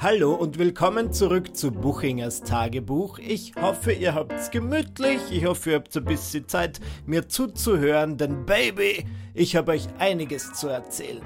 Hallo 0.00 0.32
und 0.32 0.60
willkommen 0.60 1.12
zurück 1.12 1.56
zu 1.56 1.72
Buchingers 1.72 2.42
Tagebuch. 2.42 3.18
Ich 3.18 3.56
hoffe, 3.60 3.90
ihr 3.90 4.14
habt's 4.14 4.48
gemütlich. 4.52 5.20
Ich 5.32 5.44
hoffe, 5.44 5.70
ihr 5.70 5.76
habt 5.76 5.96
ein 5.96 6.04
bisschen 6.04 6.46
Zeit, 6.46 6.78
mir 7.04 7.28
zuzuhören, 7.28 8.16
denn 8.16 8.46
Baby, 8.46 9.04
ich 9.34 9.56
habe 9.56 9.72
euch 9.72 9.88
einiges 9.98 10.52
zu 10.52 10.68
erzählen. 10.68 11.24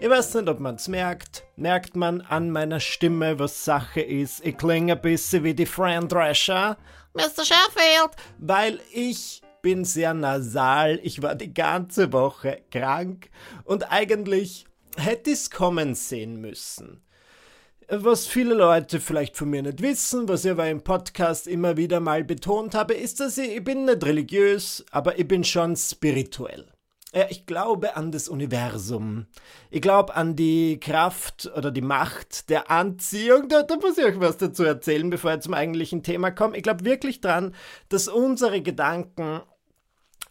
Ich 0.00 0.08
weiß 0.08 0.36
nicht, 0.36 0.48
ob 0.48 0.58
man's 0.58 0.88
merkt. 0.88 1.44
Merkt 1.56 1.96
man 1.96 2.22
an 2.22 2.48
meiner 2.48 2.80
Stimme, 2.80 3.38
was 3.38 3.62
Sache 3.62 4.00
ist? 4.00 4.42
Ich 4.42 4.56
klinge 4.56 4.94
ein 4.94 5.02
bisschen 5.02 5.44
wie 5.44 5.52
die 5.52 5.66
Fran 5.66 6.08
Drescher. 6.08 6.78
Mr. 7.12 7.44
Sheffield! 7.44 8.16
Weil 8.38 8.80
ich 8.90 9.42
bin 9.60 9.84
sehr 9.84 10.14
nasal. 10.14 10.98
Ich 11.02 11.20
war 11.20 11.34
die 11.34 11.52
ganze 11.52 12.10
Woche 12.14 12.62
krank 12.70 13.28
und 13.64 13.92
eigentlich 13.92 14.64
hätte 14.96 15.28
ich's 15.28 15.50
kommen 15.50 15.94
sehen 15.94 16.40
müssen. 16.40 17.03
Was 17.88 18.26
viele 18.26 18.54
Leute 18.54 18.98
vielleicht 18.98 19.36
von 19.36 19.50
mir 19.50 19.62
nicht 19.62 19.82
wissen, 19.82 20.26
was 20.26 20.44
ich 20.44 20.50
aber 20.50 20.68
im 20.68 20.82
Podcast 20.82 21.46
immer 21.46 21.76
wieder 21.76 22.00
mal 22.00 22.24
betont 22.24 22.74
habe, 22.74 22.94
ist, 22.94 23.20
dass 23.20 23.36
ich, 23.36 23.56
ich 23.56 23.64
bin 23.64 23.84
nicht 23.84 24.04
religiös, 24.04 24.84
aber 24.90 25.18
ich 25.18 25.28
bin 25.28 25.44
schon 25.44 25.76
spirituell. 25.76 26.66
Ich 27.28 27.46
glaube 27.46 27.94
an 27.96 28.10
das 28.10 28.28
Universum. 28.28 29.26
Ich 29.70 29.82
glaube 29.82 30.16
an 30.16 30.34
die 30.34 30.80
Kraft 30.80 31.48
oder 31.56 31.70
die 31.70 31.80
Macht 31.80 32.50
der 32.50 32.70
Anziehung. 32.72 33.48
Da, 33.48 33.62
da, 33.62 33.76
muss 33.76 33.98
ich 33.98 34.04
euch 34.04 34.18
was 34.18 34.38
dazu 34.38 34.64
erzählen, 34.64 35.10
bevor 35.10 35.34
ich 35.34 35.40
zum 35.40 35.54
eigentlichen 35.54 36.02
Thema 36.02 36.32
komme. 36.32 36.56
Ich 36.56 36.64
glaube 36.64 36.84
wirklich 36.84 37.20
dran, 37.20 37.54
dass 37.88 38.08
unsere 38.08 38.62
Gedanken 38.62 39.42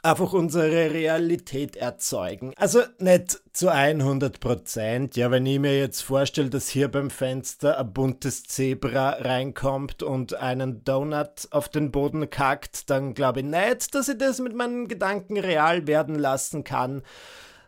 einfach 0.03 0.33
unsere 0.33 0.91
Realität 0.91 1.77
erzeugen. 1.77 2.53
Also 2.57 2.81
nicht 2.99 3.41
zu 3.53 3.69
100 3.69 4.39
Prozent. 4.39 5.15
Ja, 5.15 5.31
wenn 5.31 5.45
ich 5.45 5.59
mir 5.59 5.79
jetzt 5.79 6.01
vorstelle, 6.01 6.49
dass 6.49 6.67
hier 6.67 6.89
beim 6.89 7.09
Fenster 7.09 7.79
ein 7.79 7.93
buntes 7.93 8.43
Zebra 8.43 9.11
reinkommt 9.11 10.03
und 10.03 10.35
einen 10.35 10.83
Donut 10.83 11.47
auf 11.51 11.69
den 11.69 11.91
Boden 11.91 12.29
kackt, 12.29 12.89
dann 12.89 13.13
glaube 13.13 13.39
ich 13.39 13.45
nicht, 13.45 13.95
dass 13.95 14.09
ich 14.09 14.17
das 14.17 14.39
mit 14.39 14.53
meinen 14.53 14.87
Gedanken 14.87 15.39
real 15.39 15.87
werden 15.87 16.15
lassen 16.15 16.63
kann. 16.63 17.01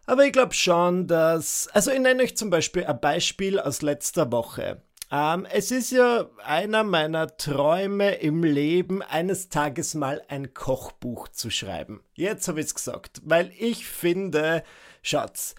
Aber 0.06 0.26
ich 0.26 0.34
glaube 0.34 0.54
schon, 0.54 1.08
dass. 1.08 1.68
Also, 1.74 1.92
ich 1.92 2.00
nenne 2.00 2.22
euch 2.22 2.38
zum 2.38 2.50
Beispiel 2.52 2.86
ein 2.86 3.00
Beispiel 3.00 3.60
aus 3.60 3.82
letzter 3.82 4.32
Woche. 4.32 4.82
Ähm, 5.16 5.48
es 5.50 5.72
ist 5.72 5.92
ja 5.92 6.30
einer 6.44 6.84
meiner 6.84 7.38
Träume 7.38 8.16
im 8.16 8.44
Leben, 8.44 9.02
eines 9.02 9.48
Tages 9.48 9.94
mal 9.94 10.22
ein 10.28 10.54
Kochbuch 10.54 11.30
zu 11.30 11.50
schreiben. 11.50 12.04
Jetzt 12.16 12.50
habe 12.50 12.60
ich 12.60 12.66
es 12.66 12.76
gesagt, 12.76 13.22
weil 13.24 13.50
ich 13.58 13.88
finde, 13.88 14.62
Schatz, 15.02 15.56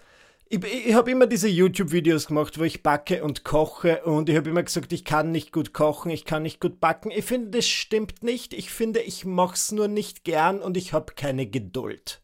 ich, 0.47 0.63
ich 0.63 0.93
habe 0.93 1.09
immer 1.09 1.25
diese 1.25 1.47
YouTube-Videos 1.47 2.27
gemacht, 2.27 2.59
wo 2.59 2.65
ich 2.65 2.83
backe 2.83 3.23
und 3.23 3.43
koche 3.45 4.03
und 4.03 4.29
ich 4.29 4.37
habe 4.37 4.51
immer 4.51 4.61
gesagt, 4.61 4.93
ich 4.93 5.05
kann 5.05 5.31
nicht 5.31 5.51
gut 5.51 5.73
kochen, 5.73 6.11
ich 6.11 6.25
kann 6.25 6.43
nicht 6.43 6.59
gut 6.59 6.79
backen. 6.79 7.09
Ich 7.09 7.25
finde, 7.25 7.49
das 7.57 7.67
stimmt 7.67 8.21
nicht. 8.21 8.53
Ich 8.53 8.69
finde, 8.69 8.99
ich 8.99 9.25
mache 9.25 9.55
es 9.55 9.71
nur 9.71 9.87
nicht 9.87 10.23
gern 10.23 10.61
und 10.61 10.77
ich 10.77 10.93
habe 10.93 11.13
keine 11.15 11.47
Geduld. 11.47 12.21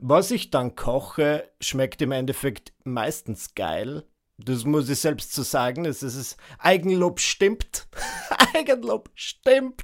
Was 0.00 0.30
ich 0.30 0.50
dann 0.50 0.76
koche, 0.76 1.48
schmeckt 1.62 2.02
im 2.02 2.12
Endeffekt 2.12 2.74
meistens 2.84 3.54
geil. 3.54 4.04
Das 4.38 4.64
muss 4.64 4.88
ich 4.88 4.98
selbst 4.98 5.32
so 5.32 5.42
sagen. 5.42 5.84
Es 5.84 6.02
ist 6.02 6.36
Eigenlob 6.58 7.20
stimmt. 7.20 7.86
Eigenlob 8.54 9.10
stimmt. 9.14 9.82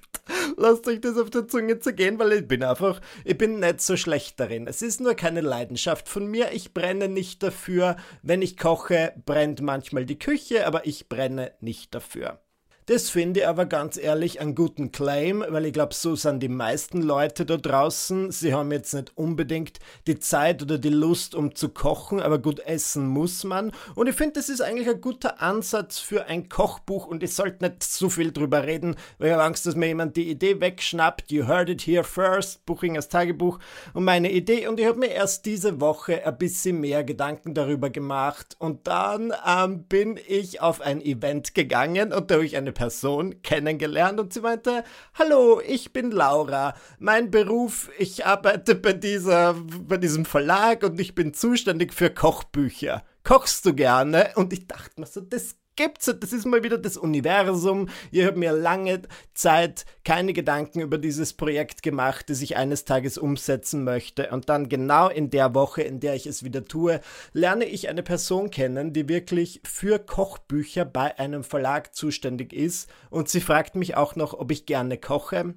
Lasst 0.56 0.86
euch 0.88 1.00
das 1.00 1.16
auf 1.18 1.30
der 1.30 1.46
Zunge 1.46 1.78
zergehen, 1.78 2.18
weil 2.18 2.32
ich 2.32 2.48
bin 2.48 2.62
einfach, 2.62 3.00
ich 3.24 3.38
bin 3.38 3.60
nicht 3.60 3.80
so 3.80 3.96
schlecht 3.96 4.38
darin. 4.40 4.66
Es 4.66 4.82
ist 4.82 5.00
nur 5.00 5.14
keine 5.14 5.40
Leidenschaft 5.40 6.08
von 6.08 6.26
mir. 6.26 6.52
Ich 6.52 6.74
brenne 6.74 7.08
nicht 7.08 7.42
dafür. 7.42 7.96
Wenn 8.22 8.42
ich 8.42 8.56
koche, 8.56 9.14
brennt 9.24 9.60
manchmal 9.60 10.04
die 10.04 10.18
Küche, 10.18 10.66
aber 10.66 10.86
ich 10.86 11.08
brenne 11.08 11.52
nicht 11.60 11.94
dafür. 11.94 12.40
Das 12.86 13.10
finde 13.10 13.40
ich 13.40 13.46
aber 13.46 13.66
ganz 13.66 13.96
ehrlich 13.96 14.40
einen 14.40 14.54
guten 14.54 14.90
Claim, 14.90 15.44
weil 15.48 15.66
ich 15.66 15.72
glaube, 15.72 15.94
so 15.94 16.16
sind 16.16 16.42
die 16.42 16.48
meisten 16.48 17.02
Leute 17.02 17.46
da 17.46 17.56
draußen. 17.56 18.32
Sie 18.32 18.52
haben 18.52 18.72
jetzt 18.72 18.94
nicht 18.94 19.16
unbedingt 19.16 19.78
die 20.08 20.18
Zeit 20.18 20.62
oder 20.62 20.76
die 20.76 20.88
Lust, 20.88 21.36
um 21.36 21.54
zu 21.54 21.68
kochen, 21.68 22.20
aber 22.20 22.38
gut 22.38 22.58
essen 22.60 23.06
muss 23.06 23.44
man. 23.44 23.70
Und 23.94 24.08
ich 24.08 24.16
finde, 24.16 24.34
das 24.34 24.48
ist 24.48 24.60
eigentlich 24.60 24.88
ein 24.88 25.00
guter 25.00 25.40
Ansatz 25.40 25.98
für 25.98 26.26
ein 26.26 26.48
Kochbuch 26.48 27.06
und 27.06 27.22
ich 27.22 27.34
sollte 27.34 27.64
nicht 27.64 27.82
zu 27.82 28.10
viel 28.10 28.32
drüber 28.32 28.64
reden, 28.64 28.96
weil 29.18 29.28
ich 29.28 29.34
habe 29.34 29.44
Angst, 29.44 29.66
dass 29.66 29.76
mir 29.76 29.86
jemand 29.86 30.16
die 30.16 30.28
Idee 30.28 30.60
wegschnappt. 30.60 31.30
You 31.30 31.46
heard 31.46 31.68
it 31.68 31.82
here 31.82 32.02
first, 32.02 32.66
Buchingers 32.66 33.08
Tagebuch 33.08 33.60
und 33.94 34.04
meine 34.04 34.32
Idee. 34.32 34.66
Und 34.66 34.80
ich 34.80 34.86
habe 34.86 34.98
mir 34.98 35.10
erst 35.10 35.46
diese 35.46 35.80
Woche 35.80 36.26
ein 36.26 36.38
bisschen 36.38 36.80
mehr 36.80 37.04
Gedanken 37.04 37.54
darüber 37.54 37.90
gemacht 37.90 38.56
und 38.58 38.88
dann 38.88 39.32
ähm, 39.46 39.84
bin 39.84 40.18
ich 40.26 40.60
auf 40.60 40.80
ein 40.80 41.00
Event 41.00 41.54
gegangen 41.54 42.12
und 42.12 42.30
da 42.30 42.34
habe 42.34 42.46
ich 42.46 42.56
eine 42.56 42.69
Person 42.72 43.42
kennengelernt 43.42 44.20
und 44.20 44.32
sie 44.32 44.40
meinte, 44.40 44.84
hallo, 45.14 45.60
ich 45.60 45.92
bin 45.92 46.10
Laura. 46.10 46.74
Mein 46.98 47.30
Beruf, 47.30 47.90
ich 47.98 48.26
arbeite 48.26 48.74
bei 48.74 48.92
dieser, 48.92 49.54
bei 49.54 49.96
diesem 49.96 50.24
Verlag 50.24 50.82
und 50.82 51.00
ich 51.00 51.14
bin 51.14 51.34
zuständig 51.34 51.94
für 51.94 52.10
Kochbücher. 52.10 53.04
Kochst 53.24 53.66
du 53.66 53.74
gerne? 53.74 54.32
Und 54.36 54.52
ich 54.52 54.66
dachte 54.66 55.00
mir 55.00 55.06
so, 55.06 55.20
das 55.20 55.56
gibt's. 55.80 56.14
Das 56.20 56.34
ist 56.34 56.44
mal 56.44 56.62
wieder 56.62 56.76
das 56.76 56.98
Universum. 56.98 57.88
Ich 58.10 58.26
habe 58.26 58.38
mir 58.38 58.52
lange 58.52 59.00
Zeit 59.32 59.86
keine 60.04 60.34
Gedanken 60.34 60.80
über 60.80 60.98
dieses 60.98 61.32
Projekt 61.32 61.82
gemacht, 61.82 62.28
das 62.28 62.42
ich 62.42 62.56
eines 62.58 62.84
Tages 62.84 63.16
umsetzen 63.16 63.82
möchte. 63.82 64.28
Und 64.30 64.50
dann 64.50 64.68
genau 64.68 65.08
in 65.08 65.30
der 65.30 65.54
Woche, 65.54 65.80
in 65.80 65.98
der 65.98 66.14
ich 66.14 66.26
es 66.26 66.44
wieder 66.44 66.64
tue, 66.64 67.00
lerne 67.32 67.64
ich 67.64 67.88
eine 67.88 68.02
Person 68.02 68.50
kennen, 68.50 68.92
die 68.92 69.08
wirklich 69.08 69.62
für 69.64 69.98
Kochbücher 69.98 70.84
bei 70.84 71.18
einem 71.18 71.44
Verlag 71.44 71.94
zuständig 71.94 72.52
ist. 72.52 72.90
Und 73.08 73.30
sie 73.30 73.40
fragt 73.40 73.74
mich 73.74 73.96
auch 73.96 74.16
noch, 74.16 74.34
ob 74.34 74.50
ich 74.50 74.66
gerne 74.66 74.98
koche. 74.98 75.54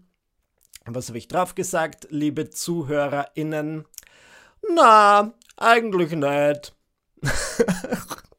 Was 0.85 1.09
habe 1.09 1.17
ich 1.17 1.27
drauf 1.27 1.53
gesagt, 1.53 2.07
liebe 2.11 2.49
ZuhörerInnen? 2.49 3.83
Na, 4.73 5.33
eigentlich 5.57 6.11
nicht. 6.11 6.75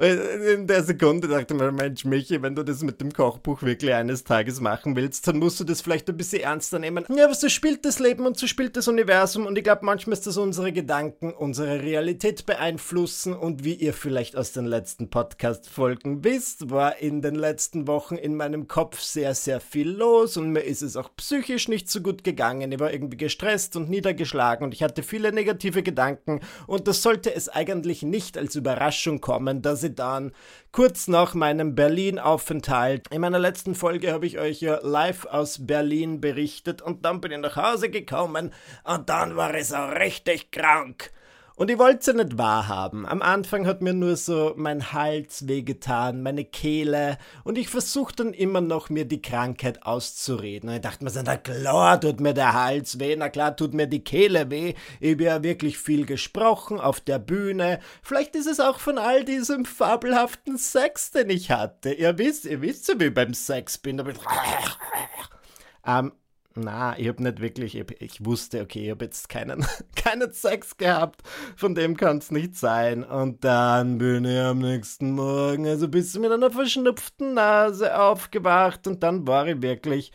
In 0.00 0.66
der 0.66 0.82
Sekunde 0.82 1.28
dachte 1.28 1.54
mir, 1.54 1.72
Mensch, 1.72 2.04
Michi, 2.04 2.42
wenn 2.42 2.54
du 2.54 2.62
das 2.62 2.82
mit 2.82 3.00
dem 3.00 3.12
Kochbuch 3.12 3.62
wirklich 3.62 3.92
eines 3.92 4.24
Tages 4.24 4.60
machen 4.60 4.96
willst, 4.96 5.26
dann 5.28 5.38
musst 5.38 5.60
du 5.60 5.64
das 5.64 5.80
vielleicht 5.80 6.08
ein 6.08 6.16
bisschen 6.16 6.42
ernster 6.42 6.78
nehmen. 6.78 7.04
Ja, 7.14 7.24
aber 7.26 7.34
so 7.34 7.48
spielt 7.48 7.84
das 7.84 7.98
Leben 7.98 8.26
und 8.26 8.36
so 8.36 8.46
spielt 8.46 8.76
das 8.76 8.88
Universum 8.88 9.46
und 9.46 9.56
ich 9.56 9.64
glaube, 9.64 9.84
manchmal 9.84 10.14
ist 10.14 10.26
das 10.26 10.36
unsere 10.36 10.72
Gedanken, 10.72 11.32
unsere 11.32 11.82
Realität 11.82 12.46
beeinflussen 12.46 13.34
und 13.34 13.64
wie 13.64 13.74
ihr 13.74 13.94
vielleicht 13.94 14.36
aus 14.36 14.52
den 14.52 14.66
letzten 14.66 15.10
Podcast-Folgen 15.10 16.24
wisst, 16.24 16.70
war 16.70 16.98
in 16.98 17.22
den 17.22 17.34
letzten 17.34 17.86
Wochen 17.86 18.16
in 18.16 18.36
meinem 18.36 18.68
Kopf 18.68 19.00
sehr, 19.00 19.34
sehr 19.34 19.60
viel 19.60 19.90
los 19.90 20.36
und 20.36 20.50
mir 20.50 20.62
ist 20.62 20.82
es 20.82 20.96
auch 20.96 21.10
psychisch 21.16 21.68
nicht 21.68 21.90
so 21.90 22.00
gut 22.00 22.24
gegangen. 22.24 22.72
Ich 22.72 22.80
war 22.80 22.92
irgendwie 22.92 23.16
gestresst 23.16 23.76
und 23.76 23.88
niedergeschlagen 23.90 24.64
und 24.64 24.74
ich 24.74 24.82
hatte 24.82 25.02
viele 25.02 25.32
negative 25.32 25.82
Gedanken 25.82 26.40
und 26.66 26.88
das 26.88 27.02
sollte 27.02 27.34
es 27.34 27.48
eigentlich 27.48 28.02
nicht 28.02 28.36
als 28.36 28.56
Überraschung 28.56 29.20
kommen, 29.20 29.53
dass 29.62 29.82
ich 29.82 29.94
dann 29.94 30.32
kurz 30.72 31.08
nach 31.08 31.34
meinem 31.34 31.74
Berlin-Aufenthalt, 31.74 33.08
in 33.10 33.20
meiner 33.20 33.38
letzten 33.38 33.74
Folge 33.74 34.12
habe 34.12 34.26
ich 34.26 34.38
euch 34.38 34.60
ja 34.60 34.78
live 34.82 35.26
aus 35.26 35.66
Berlin 35.66 36.20
berichtet 36.20 36.82
und 36.82 37.04
dann 37.04 37.20
bin 37.20 37.32
ich 37.32 37.38
nach 37.38 37.56
Hause 37.56 37.90
gekommen 37.90 38.52
und 38.84 39.08
dann 39.08 39.36
war 39.36 39.54
ich 39.54 39.68
so 39.68 39.76
richtig 39.76 40.50
krank. 40.50 41.12
Und 41.56 41.70
ich 41.70 41.78
wollte 41.78 42.00
es 42.00 42.06
ja 42.06 42.14
nicht 42.14 42.36
wahrhaben. 42.36 43.06
Am 43.06 43.22
Anfang 43.22 43.64
hat 43.64 43.80
mir 43.80 43.94
nur 43.94 44.16
so 44.16 44.54
mein 44.56 44.92
Hals 44.92 45.46
wehgetan, 45.46 46.20
meine 46.20 46.44
Kehle. 46.44 47.16
Und 47.44 47.58
ich 47.58 47.68
versuchte 47.68 48.24
dann 48.24 48.34
immer 48.34 48.60
noch, 48.60 48.90
mir 48.90 49.04
die 49.04 49.22
Krankheit 49.22 49.84
auszureden. 49.84 50.68
Und 50.68 50.74
ich 50.74 50.80
dachte 50.80 51.04
mir 51.04 51.10
so, 51.10 51.20
na 51.24 51.36
klar 51.36 52.00
tut 52.00 52.18
mir 52.18 52.34
der 52.34 52.54
Hals 52.54 52.98
weh, 52.98 53.14
na 53.14 53.28
klar 53.28 53.56
tut 53.56 53.72
mir 53.72 53.86
die 53.86 54.02
Kehle 54.02 54.50
weh. 54.50 54.74
Ich 54.98 55.12
habe 55.12 55.22
ja 55.22 55.42
wirklich 55.44 55.78
viel 55.78 56.06
gesprochen 56.06 56.80
auf 56.80 56.98
der 56.98 57.20
Bühne. 57.20 57.78
Vielleicht 58.02 58.34
ist 58.34 58.46
es 58.46 58.58
auch 58.58 58.80
von 58.80 58.98
all 58.98 59.24
diesem 59.24 59.64
fabelhaften 59.64 60.58
Sex, 60.58 61.12
den 61.12 61.30
ich 61.30 61.52
hatte. 61.52 61.92
Ihr 61.92 62.18
wisst, 62.18 62.46
ihr 62.46 62.62
wisst 62.62 62.88
ja, 62.88 62.98
wie 62.98 63.04
ich 63.04 63.14
beim 63.14 63.32
Sex 63.32 63.78
bin. 63.78 64.00
Aber 64.00 64.12
ähm, 65.86 66.12
na, 66.56 66.96
ich 66.98 67.08
habe 67.08 67.22
nicht 67.22 67.40
wirklich, 67.40 67.76
ich, 67.76 68.00
ich, 68.00 68.24
wusste, 68.24 68.62
okay, 68.62 68.84
ich 68.84 68.90
habe 68.90 69.04
jetzt 69.04 69.28
keinen, 69.28 69.66
keinen 69.96 70.32
Sex 70.32 70.76
gehabt, 70.76 71.22
von 71.56 71.74
dem 71.74 71.96
kann 71.96 72.18
es 72.18 72.30
nicht 72.30 72.56
sein. 72.56 73.02
Und 73.02 73.44
dann 73.44 73.98
bin 73.98 74.24
ich 74.24 74.38
am 74.38 74.60
nächsten 74.60 75.12
Morgen, 75.12 75.66
also 75.66 75.88
bis 75.88 76.16
mit 76.16 76.30
einer 76.30 76.50
verschnupften 76.50 77.34
Nase 77.34 77.98
aufgewacht 77.98 78.86
und 78.86 79.02
dann 79.02 79.26
war 79.26 79.48
ich 79.48 79.62
wirklich 79.62 80.12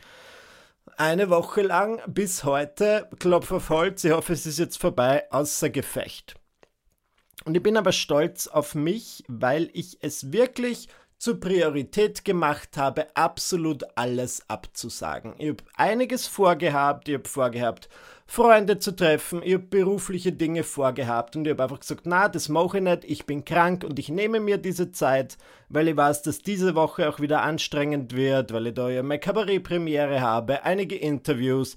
eine 0.98 1.30
Woche 1.30 1.62
lang 1.62 2.02
bis 2.08 2.44
heute, 2.44 3.10
Klopf 3.20 3.52
auf 3.52 3.70
Holz, 3.70 4.04
ich 4.04 4.12
hoffe, 4.12 4.34
es 4.34 4.46
ist 4.46 4.60
jetzt 4.60 4.78
vorbei, 4.78 5.24
außer 5.32 5.70
Gefecht. 5.70 6.36
Und 7.46 7.56
ich 7.56 7.64
bin 7.64 7.78
aber 7.78 7.94
stolz 7.94 8.48
auf 8.48 8.76
mich, 8.76 9.24
weil 9.28 9.70
ich 9.74 10.00
es 10.02 10.34
wirklich 10.34 10.90
zur 11.20 11.40
Priorität 11.40 12.24
gemacht 12.24 12.78
habe, 12.78 13.08
absolut 13.14 13.84
alles 13.96 14.42
abzusagen. 14.48 15.34
Ich 15.38 15.50
habe 15.50 15.64
einiges 15.76 16.28
vorgehabt, 16.28 17.10
ich 17.10 17.16
habe 17.16 17.28
vorgehabt, 17.28 17.90
Freunde 18.26 18.80
zu 18.80 18.96
treffen, 18.96 19.42
ich 19.44 19.56
habe 19.56 19.64
berufliche 19.64 20.32
Dinge 20.32 20.64
vorgehabt 20.64 21.36
und 21.36 21.46
ich 21.46 21.52
habe 21.52 21.64
einfach 21.64 21.82
gesagt, 21.82 22.04
na, 22.06 22.30
das 22.30 22.48
mache 22.48 22.78
ich 22.78 22.84
nicht, 22.84 23.04
ich 23.04 23.26
bin 23.26 23.44
krank 23.44 23.84
und 23.84 24.00
ich 24.00 24.08
nehme 24.08 24.40
mir 24.40 24.58
diese 24.58 24.92
Zeit, 24.92 25.38
weil 25.68 25.90
ich 25.90 25.98
weiß, 25.98 26.22
dass 26.22 26.42
diese 26.42 26.74
Woche 26.76 27.10
auch 27.10 27.20
wieder 27.20 27.42
anstrengend 27.42 28.16
wird, 28.16 28.54
weil 28.54 28.68
ich 28.68 28.76
da 28.76 28.88
ja 28.88 29.04
meine 29.04 29.20
Kabarettpremiere 29.20 30.22
habe, 30.22 30.64
einige 30.64 30.96
Interviews. 30.96 31.76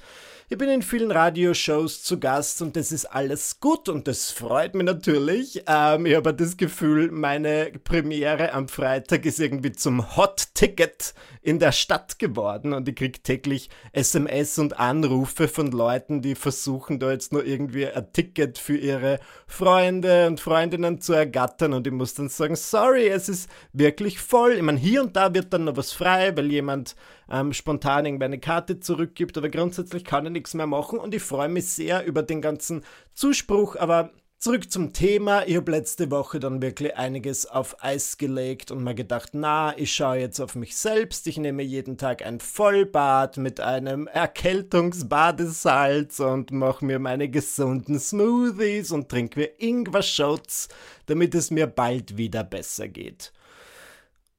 Ich 0.53 0.59
bin 0.59 0.69
in 0.69 0.83
vielen 0.83 1.11
Radioshows 1.11 2.03
zu 2.03 2.21
Gast 2.21 2.61
und 2.61 2.77
das 2.77 2.93
ist 2.93 3.07
alles 3.07 3.59
gut 3.59 3.89
und 3.89 4.07
das 4.07 4.31
freut 4.31 4.75
mich 4.75 4.85
natürlich. 4.85 5.65
Ähm, 5.67 6.05
ich 6.05 6.15
habe 6.15 6.35
das 6.35 6.59
Gefühl, 6.59 7.11
meine 7.11 7.73
Premiere 7.85 8.53
am 8.53 8.69
Freitag 8.69 9.25
ist 9.25 9.41
irgendwie 9.41 9.73
zum 9.73 10.15
Hot 10.15 10.49
Ticket 10.53 11.15
in 11.41 11.59
der 11.59 11.73
Stadt 11.73 12.19
geworden 12.19 12.75
und 12.75 12.87
ich 12.87 12.97
kriege 12.97 13.23
täglich 13.23 13.71
SMS 13.93 14.59
und 14.59 14.79
Anrufe 14.79 15.49
von 15.49 15.71
Leuten, 15.71 16.21
die 16.21 16.35
versuchen 16.35 16.99
da 16.99 17.13
jetzt 17.13 17.33
nur 17.33 17.47
irgendwie 17.47 17.87
ein 17.87 18.13
Ticket 18.13 18.59
für 18.59 18.77
ihre 18.77 19.21
Freunde 19.47 20.27
und 20.27 20.39
Freundinnen 20.39 21.01
zu 21.01 21.15
ergattern 21.15 21.73
und 21.73 21.87
ich 21.87 21.95
muss 21.95 22.13
dann 22.13 22.29
sagen, 22.29 22.57
sorry, 22.57 23.09
es 23.09 23.31
ist 23.31 23.49
wirklich 23.73 24.21
voll. 24.21 24.53
Ich 24.53 24.63
meine, 24.63 24.79
hier 24.79 25.03
und 25.03 25.17
da 25.17 25.33
wird 25.33 25.51
dann 25.55 25.65
noch 25.65 25.79
was 25.79 25.95
frei, 25.95 26.37
weil 26.37 26.53
jemand 26.53 26.95
ähm, 27.33 27.53
spontan 27.53 28.07
irgendwie 28.07 28.27
eine 28.27 28.39
Karte 28.39 28.79
zurückgibt, 28.79 29.37
aber 29.37 29.49
grundsätzlich 29.49 30.05
kann 30.05 30.27
ich 30.27 30.33
nichts 30.33 30.55
mehr 30.55 30.69
machen 30.69 31.01
und 31.01 31.15
ich 31.15 31.23
freue 31.23 31.49
mich 31.49 31.67
sehr 31.67 32.05
über 32.05 32.23
den 32.23 32.41
ganzen 32.41 32.85
Zuspruch, 33.15 33.75
aber 33.77 34.13
Zurück 34.43 34.71
zum 34.73 34.93
Thema. 34.93 35.47
Ich 35.47 35.55
habe 35.55 35.71
letzte 35.71 36.11
Woche 36.11 36.41
dann 36.41 36.63
wirklich 36.63 36.97
einiges 36.97 37.47
auf 37.47 37.77
Eis 37.81 38.19
gelegt 38.19 38.73
und 38.73 38.83
mir 38.83 38.97
gedacht, 38.97 39.29
na, 39.35 39.73
ich 39.79 39.95
schaue 39.95 40.17
jetzt 40.17 40.41
auf 40.41 40.57
mich 40.57 40.77
selbst. 40.77 41.29
Ich 41.29 41.37
nehme 41.37 41.63
jeden 41.63 41.97
Tag 41.97 42.27
ein 42.27 42.41
Vollbad 42.41 43.37
mit 43.37 43.61
einem 43.61 44.09
Erkältungsbadesalz 44.09 46.19
und 46.19 46.51
mache 46.51 46.85
mir 46.85 46.99
meine 46.99 47.29
gesunden 47.29 48.01
Smoothies 48.01 48.91
und 48.91 49.09
trinke 49.09 49.39
mir 49.39 49.61
Ingwer-Shots, 49.61 50.71
damit 51.07 51.37
es 51.37 51.53
mir 51.53 51.69
bald 51.69 52.17
wieder 52.17 52.43
besser 52.43 52.89
geht. 52.89 53.33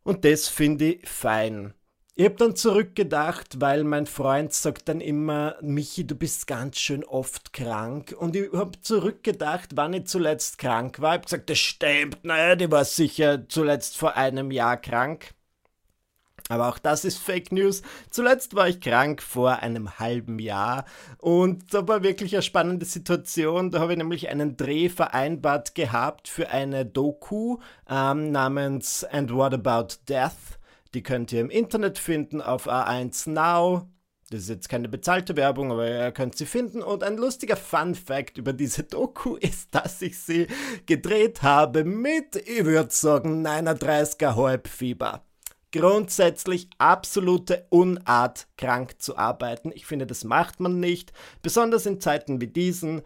Und 0.04 0.26
das 0.26 0.50
finde 0.50 0.96
ich 0.96 1.08
fein. 1.08 1.74
Ich 2.16 2.26
habe 2.26 2.36
dann 2.36 2.56
zurückgedacht, 2.56 3.60
weil 3.60 3.84
mein 3.84 4.06
Freund 4.06 4.54
sagt 4.54 4.88
dann 4.88 5.02
immer, 5.02 5.56
Michi, 5.62 6.06
du 6.06 6.14
bist 6.14 6.46
ganz 6.46 6.78
schön 6.78 7.04
oft 7.04 7.54
krank. 7.54 8.16
Und 8.16 8.36
ich 8.36 8.54
habe 8.54 8.80
zurückgedacht, 8.82 9.72
wann 9.74 9.94
ich 9.94 10.06
zuletzt 10.06 10.60
krank 10.60 11.02
war. 11.02 11.14
Ich 11.14 11.18
habe 11.18 11.26
gesagt, 11.26 11.50
das 11.50 11.58
stimmt, 11.58 12.24
naja, 12.24 12.56
die 12.56 12.70
war 12.72 12.86
sicher 12.86 13.50
zuletzt 13.50 13.98
vor 13.98 14.16
einem 14.16 14.52
Jahr 14.52 14.78
krank. 14.78 15.34
Aber 16.50 16.70
auch 16.70 16.78
das 16.78 17.04
ist 17.04 17.18
Fake 17.18 17.52
News. 17.52 17.82
Zuletzt 18.12 18.54
war 18.54 18.68
ich 18.68 18.80
krank 18.80 19.22
vor 19.22 19.60
einem 19.64 19.98
halben 19.98 20.38
Jahr 20.38 20.86
und 21.18 21.74
da 21.74 21.88
war 21.88 22.04
wirklich 22.04 22.36
eine 22.36 22.44
spannende 22.44 22.86
Situation. 22.86 23.72
Da 23.72 23.80
habe 23.80 23.94
ich 23.94 23.98
nämlich 23.98 24.30
einen 24.30 24.56
Dreh 24.56 24.90
vereinbart 24.90 25.74
gehabt 25.74 26.28
für 26.28 26.50
eine 26.50 26.86
Doku 26.86 27.58
ähm, 27.90 28.32
namens 28.32 29.04
And 29.04 29.34
What 29.34 29.54
About 29.54 29.96
Death? 30.08 30.60
Die 30.94 31.02
könnt 31.02 31.32
ihr 31.32 31.42
im 31.42 31.50
Internet 31.50 31.98
finden 31.98 32.42
auf 32.42 32.70
A1 32.70 33.30
Now. 33.30 33.88
Das 34.30 34.42
ist 34.42 34.50
jetzt 34.50 34.70
keine 34.70 34.90
bezahlte 34.90 35.36
Werbung, 35.36 35.72
aber 35.72 35.90
ihr 35.90 36.12
könnt 36.12 36.38
sie 36.38 36.46
finden. 36.46 36.82
Und 36.82 37.04
ein 37.04 37.18
lustiger 37.18 37.56
Fun 37.56 37.96
Fact 37.96 38.38
über 38.38 38.54
diese 38.54 38.84
Doku 38.84 39.36
ist, 39.40 39.74
dass 39.74 40.02
ich 40.02 40.20
sie 40.20 40.48
gedreht 40.86 41.42
habe 41.42 41.84
mit, 41.84 42.36
ich 42.36 42.66
würde 42.66 42.94
sagen, 42.94 43.46
39er 43.46 44.36
Halbfieber. 44.36 45.24
Grundsätzlich 45.72 46.70
absolute 46.78 47.66
Unart, 47.70 48.48
krank 48.58 49.02
zu 49.02 49.18
arbeiten. 49.18 49.72
Ich 49.74 49.88
finde, 49.88 50.06
das 50.06 50.24
macht 50.24 50.60
man 50.60 50.80
nicht, 50.80 51.12
besonders 51.42 51.88
in 51.88 52.00
Zeiten 52.00 52.40
wie 52.40 52.48
diesen. 52.48 53.02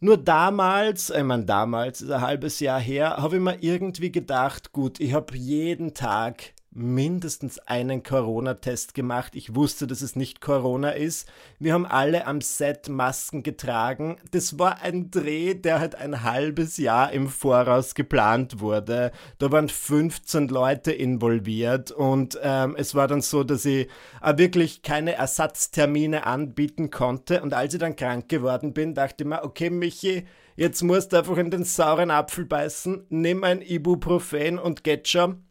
Nur 0.00 0.16
damals, 0.16 1.10
ich 1.10 1.22
meine, 1.22 1.44
damals 1.44 2.00
ist 2.00 2.10
ein 2.10 2.20
halbes 2.20 2.58
Jahr 2.58 2.80
her, 2.80 3.18
habe 3.18 3.36
ich 3.36 3.42
mir 3.42 3.62
irgendwie 3.62 4.10
gedacht, 4.10 4.72
gut, 4.72 4.98
ich 4.98 5.12
habe 5.12 5.36
jeden 5.36 5.94
Tag 5.94 6.54
mindestens 6.74 7.58
einen 7.58 8.02
Corona-Test 8.02 8.94
gemacht. 8.94 9.34
Ich 9.34 9.54
wusste, 9.54 9.86
dass 9.86 10.00
es 10.00 10.16
nicht 10.16 10.40
Corona 10.40 10.90
ist. 10.90 11.28
Wir 11.58 11.74
haben 11.74 11.86
alle 11.86 12.26
am 12.26 12.40
Set 12.40 12.88
Masken 12.88 13.42
getragen. 13.42 14.16
Das 14.30 14.58
war 14.58 14.80
ein 14.80 15.10
Dreh, 15.10 15.54
der 15.54 15.80
halt 15.80 15.94
ein 15.94 16.22
halbes 16.22 16.78
Jahr 16.78 17.12
im 17.12 17.28
Voraus 17.28 17.94
geplant 17.94 18.60
wurde. 18.60 19.12
Da 19.38 19.52
waren 19.52 19.68
15 19.68 20.48
Leute 20.48 20.92
involviert 20.92 21.90
und 21.90 22.38
ähm, 22.42 22.74
es 22.78 22.94
war 22.94 23.06
dann 23.06 23.20
so, 23.20 23.44
dass 23.44 23.64
ich 23.64 23.88
äh, 24.22 24.38
wirklich 24.38 24.82
keine 24.82 25.14
Ersatztermine 25.14 26.26
anbieten 26.26 26.90
konnte. 26.90 27.42
Und 27.42 27.52
als 27.54 27.74
ich 27.74 27.80
dann 27.80 27.96
krank 27.96 28.28
geworden 28.28 28.72
bin, 28.72 28.94
dachte 28.94 29.24
ich 29.24 29.28
mir, 29.28 29.44
okay, 29.44 29.68
Michi, 29.68 30.26
jetzt 30.56 30.82
musst 30.82 31.12
du 31.12 31.18
einfach 31.18 31.36
in 31.36 31.50
den 31.50 31.64
sauren 31.64 32.10
Apfel 32.10 32.46
beißen, 32.46 33.06
nimm 33.10 33.44
ein 33.44 33.60
Ibuprofen 33.60 34.58
und 34.58 34.84
geht 34.84 35.08
schon 35.08 35.44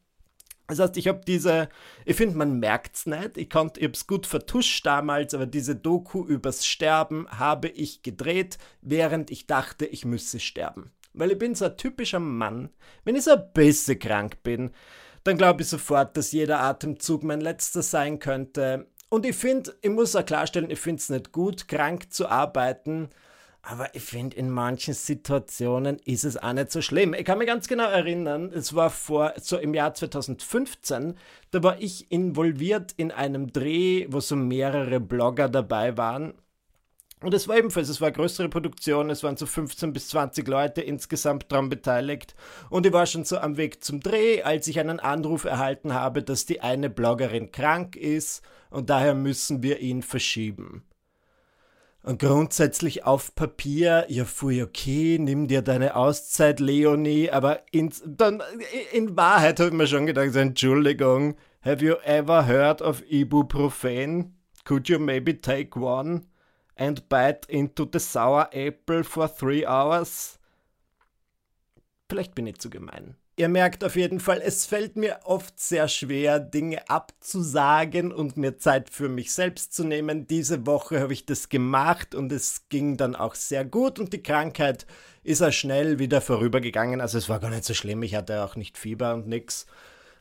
das 0.71 0.79
heißt, 0.79 0.97
ich 0.97 1.07
habe 1.07 1.21
diese, 1.25 1.69
ich 2.05 2.15
finde, 2.15 2.37
man 2.37 2.59
merkt 2.59 2.95
es 2.95 3.05
nicht. 3.05 3.37
Ich, 3.37 3.49
ich 3.49 3.55
habe 3.55 3.71
es 3.93 4.07
gut 4.07 4.25
vertuscht 4.25 4.85
damals, 4.85 5.33
aber 5.33 5.45
diese 5.45 5.75
Doku 5.75 6.25
übers 6.25 6.65
Sterben 6.65 7.27
habe 7.29 7.67
ich 7.67 8.03
gedreht, 8.03 8.57
während 8.81 9.31
ich 9.31 9.47
dachte, 9.47 9.85
ich 9.85 10.05
müsse 10.05 10.39
sterben. 10.39 10.91
Weil 11.13 11.31
ich 11.31 11.37
bin 11.37 11.55
so 11.55 11.65
ein 11.65 11.77
typischer 11.77 12.19
Mann. 12.19 12.69
Wenn 13.03 13.15
ich 13.15 13.23
so 13.23 13.31
ein 13.31 13.53
bisschen 13.53 13.99
krank 13.99 14.43
bin, 14.43 14.71
dann 15.23 15.37
glaube 15.37 15.61
ich 15.61 15.67
sofort, 15.67 16.17
dass 16.17 16.31
jeder 16.31 16.61
Atemzug 16.61 17.23
mein 17.23 17.41
letzter 17.41 17.81
sein 17.81 18.19
könnte. 18.19 18.87
Und 19.09 19.25
ich 19.25 19.35
finde, 19.35 19.75
ich 19.81 19.89
muss 19.89 20.15
auch 20.15 20.25
klarstellen, 20.25 20.71
ich 20.71 20.79
finde 20.79 21.01
es 21.01 21.09
nicht 21.09 21.31
gut, 21.31 21.67
krank 21.67 22.13
zu 22.13 22.27
arbeiten 22.27 23.09
aber 23.63 23.93
ich 23.93 24.01
finde, 24.01 24.37
in 24.37 24.49
manchen 24.49 24.93
Situationen 24.93 25.99
ist 26.05 26.23
es 26.23 26.37
auch 26.37 26.53
nicht 26.53 26.71
so 26.71 26.81
schlimm. 26.81 27.13
Ich 27.13 27.25
kann 27.25 27.37
mich 27.37 27.47
ganz 27.47 27.67
genau 27.67 27.89
erinnern, 27.89 28.51
es 28.53 28.73
war 28.73 28.89
vor, 28.89 29.33
so 29.39 29.57
im 29.57 29.73
Jahr 29.73 29.93
2015, 29.93 31.15
da 31.51 31.63
war 31.63 31.79
ich 31.79 32.11
involviert 32.11 32.93
in 32.97 33.11
einem 33.11 33.53
Dreh, 33.53 34.07
wo 34.09 34.19
so 34.19 34.35
mehrere 34.35 34.99
Blogger 34.99 35.47
dabei 35.47 35.95
waren. 35.97 36.33
Und 37.21 37.35
es 37.35 37.47
war 37.47 37.55
ebenfalls, 37.55 37.87
es 37.87 38.01
war 38.01 38.07
eine 38.07 38.15
größere 38.15 38.49
Produktion, 38.49 39.11
es 39.11 39.21
waren 39.21 39.37
so 39.37 39.45
15 39.45 39.93
bis 39.93 40.07
20 40.07 40.47
Leute 40.47 40.81
insgesamt 40.81 41.51
daran 41.51 41.69
beteiligt. 41.69 42.33
Und 42.71 42.87
ich 42.87 42.93
war 42.93 43.05
schon 43.05 43.25
so 43.25 43.37
am 43.37 43.57
Weg 43.57 43.83
zum 43.83 43.99
Dreh, 43.99 44.41
als 44.41 44.65
ich 44.67 44.79
einen 44.79 44.99
Anruf 44.99 45.43
erhalten 45.43 45.93
habe, 45.93 46.23
dass 46.23 46.47
die 46.47 46.61
eine 46.61 46.89
Bloggerin 46.89 47.51
krank 47.51 47.95
ist 47.95 48.41
und 48.71 48.89
daher 48.89 49.13
müssen 49.13 49.61
wir 49.61 49.81
ihn 49.81 50.01
verschieben. 50.01 50.83
Und 52.03 52.19
grundsätzlich 52.19 53.05
auf 53.05 53.35
Papier, 53.35 54.05
ja, 54.09 54.25
fui, 54.25 54.63
okay, 54.63 55.19
nimm 55.19 55.47
dir 55.47 55.61
deine 55.61 55.95
Auszeit, 55.95 56.59
Leonie, 56.59 57.29
aber 57.29 57.61
in, 57.71 57.93
dann, 58.05 58.41
in 58.91 59.15
Wahrheit 59.15 59.59
habe 59.59 59.69
ich 59.69 59.75
mir 59.75 59.85
schon 59.85 60.07
gedacht, 60.07 60.35
Entschuldigung, 60.35 61.35
have 61.61 61.85
you 61.85 61.93
ever 62.03 62.47
heard 62.47 62.81
of 62.81 63.03
Ibuprofen? 63.07 64.35
Could 64.63 64.89
you 64.89 64.97
maybe 64.97 65.39
take 65.39 65.79
one 65.79 66.25
and 66.75 67.07
bite 67.07 67.47
into 67.47 67.87
the 67.91 67.99
sour 67.99 68.49
apple 68.51 69.03
for 69.03 69.27
three 69.27 69.65
hours? 69.65 70.39
Vielleicht 72.09 72.33
bin 72.33 72.47
ich 72.47 72.57
zu 72.57 72.71
gemein. 72.71 73.15
Ihr 73.41 73.49
merkt 73.49 73.83
auf 73.83 73.95
jeden 73.95 74.19
Fall, 74.19 74.39
es 74.39 74.67
fällt 74.67 74.97
mir 74.97 75.21
oft 75.23 75.59
sehr 75.59 75.87
schwer, 75.87 76.39
Dinge 76.39 76.87
abzusagen 76.91 78.11
und 78.11 78.37
mir 78.37 78.59
Zeit 78.59 78.87
für 78.87 79.09
mich 79.09 79.33
selbst 79.33 79.73
zu 79.73 79.83
nehmen. 79.83 80.27
Diese 80.27 80.67
Woche 80.67 80.99
habe 80.99 81.13
ich 81.13 81.25
das 81.25 81.49
gemacht 81.49 82.13
und 82.13 82.31
es 82.31 82.69
ging 82.69 82.97
dann 82.97 83.15
auch 83.15 83.33
sehr 83.33 83.65
gut 83.65 83.97
und 83.97 84.13
die 84.13 84.21
Krankheit 84.21 84.85
ist 85.23 85.41
auch 85.41 85.51
schnell 85.51 85.97
wieder 85.97 86.21
vorübergegangen. 86.21 87.01
Also 87.01 87.17
es 87.17 87.29
war 87.29 87.39
gar 87.39 87.49
nicht 87.49 87.63
so 87.63 87.73
schlimm, 87.73 88.03
ich 88.03 88.13
hatte 88.13 88.43
auch 88.43 88.55
nicht 88.55 88.77
Fieber 88.77 89.15
und 89.15 89.27
nix. 89.27 89.65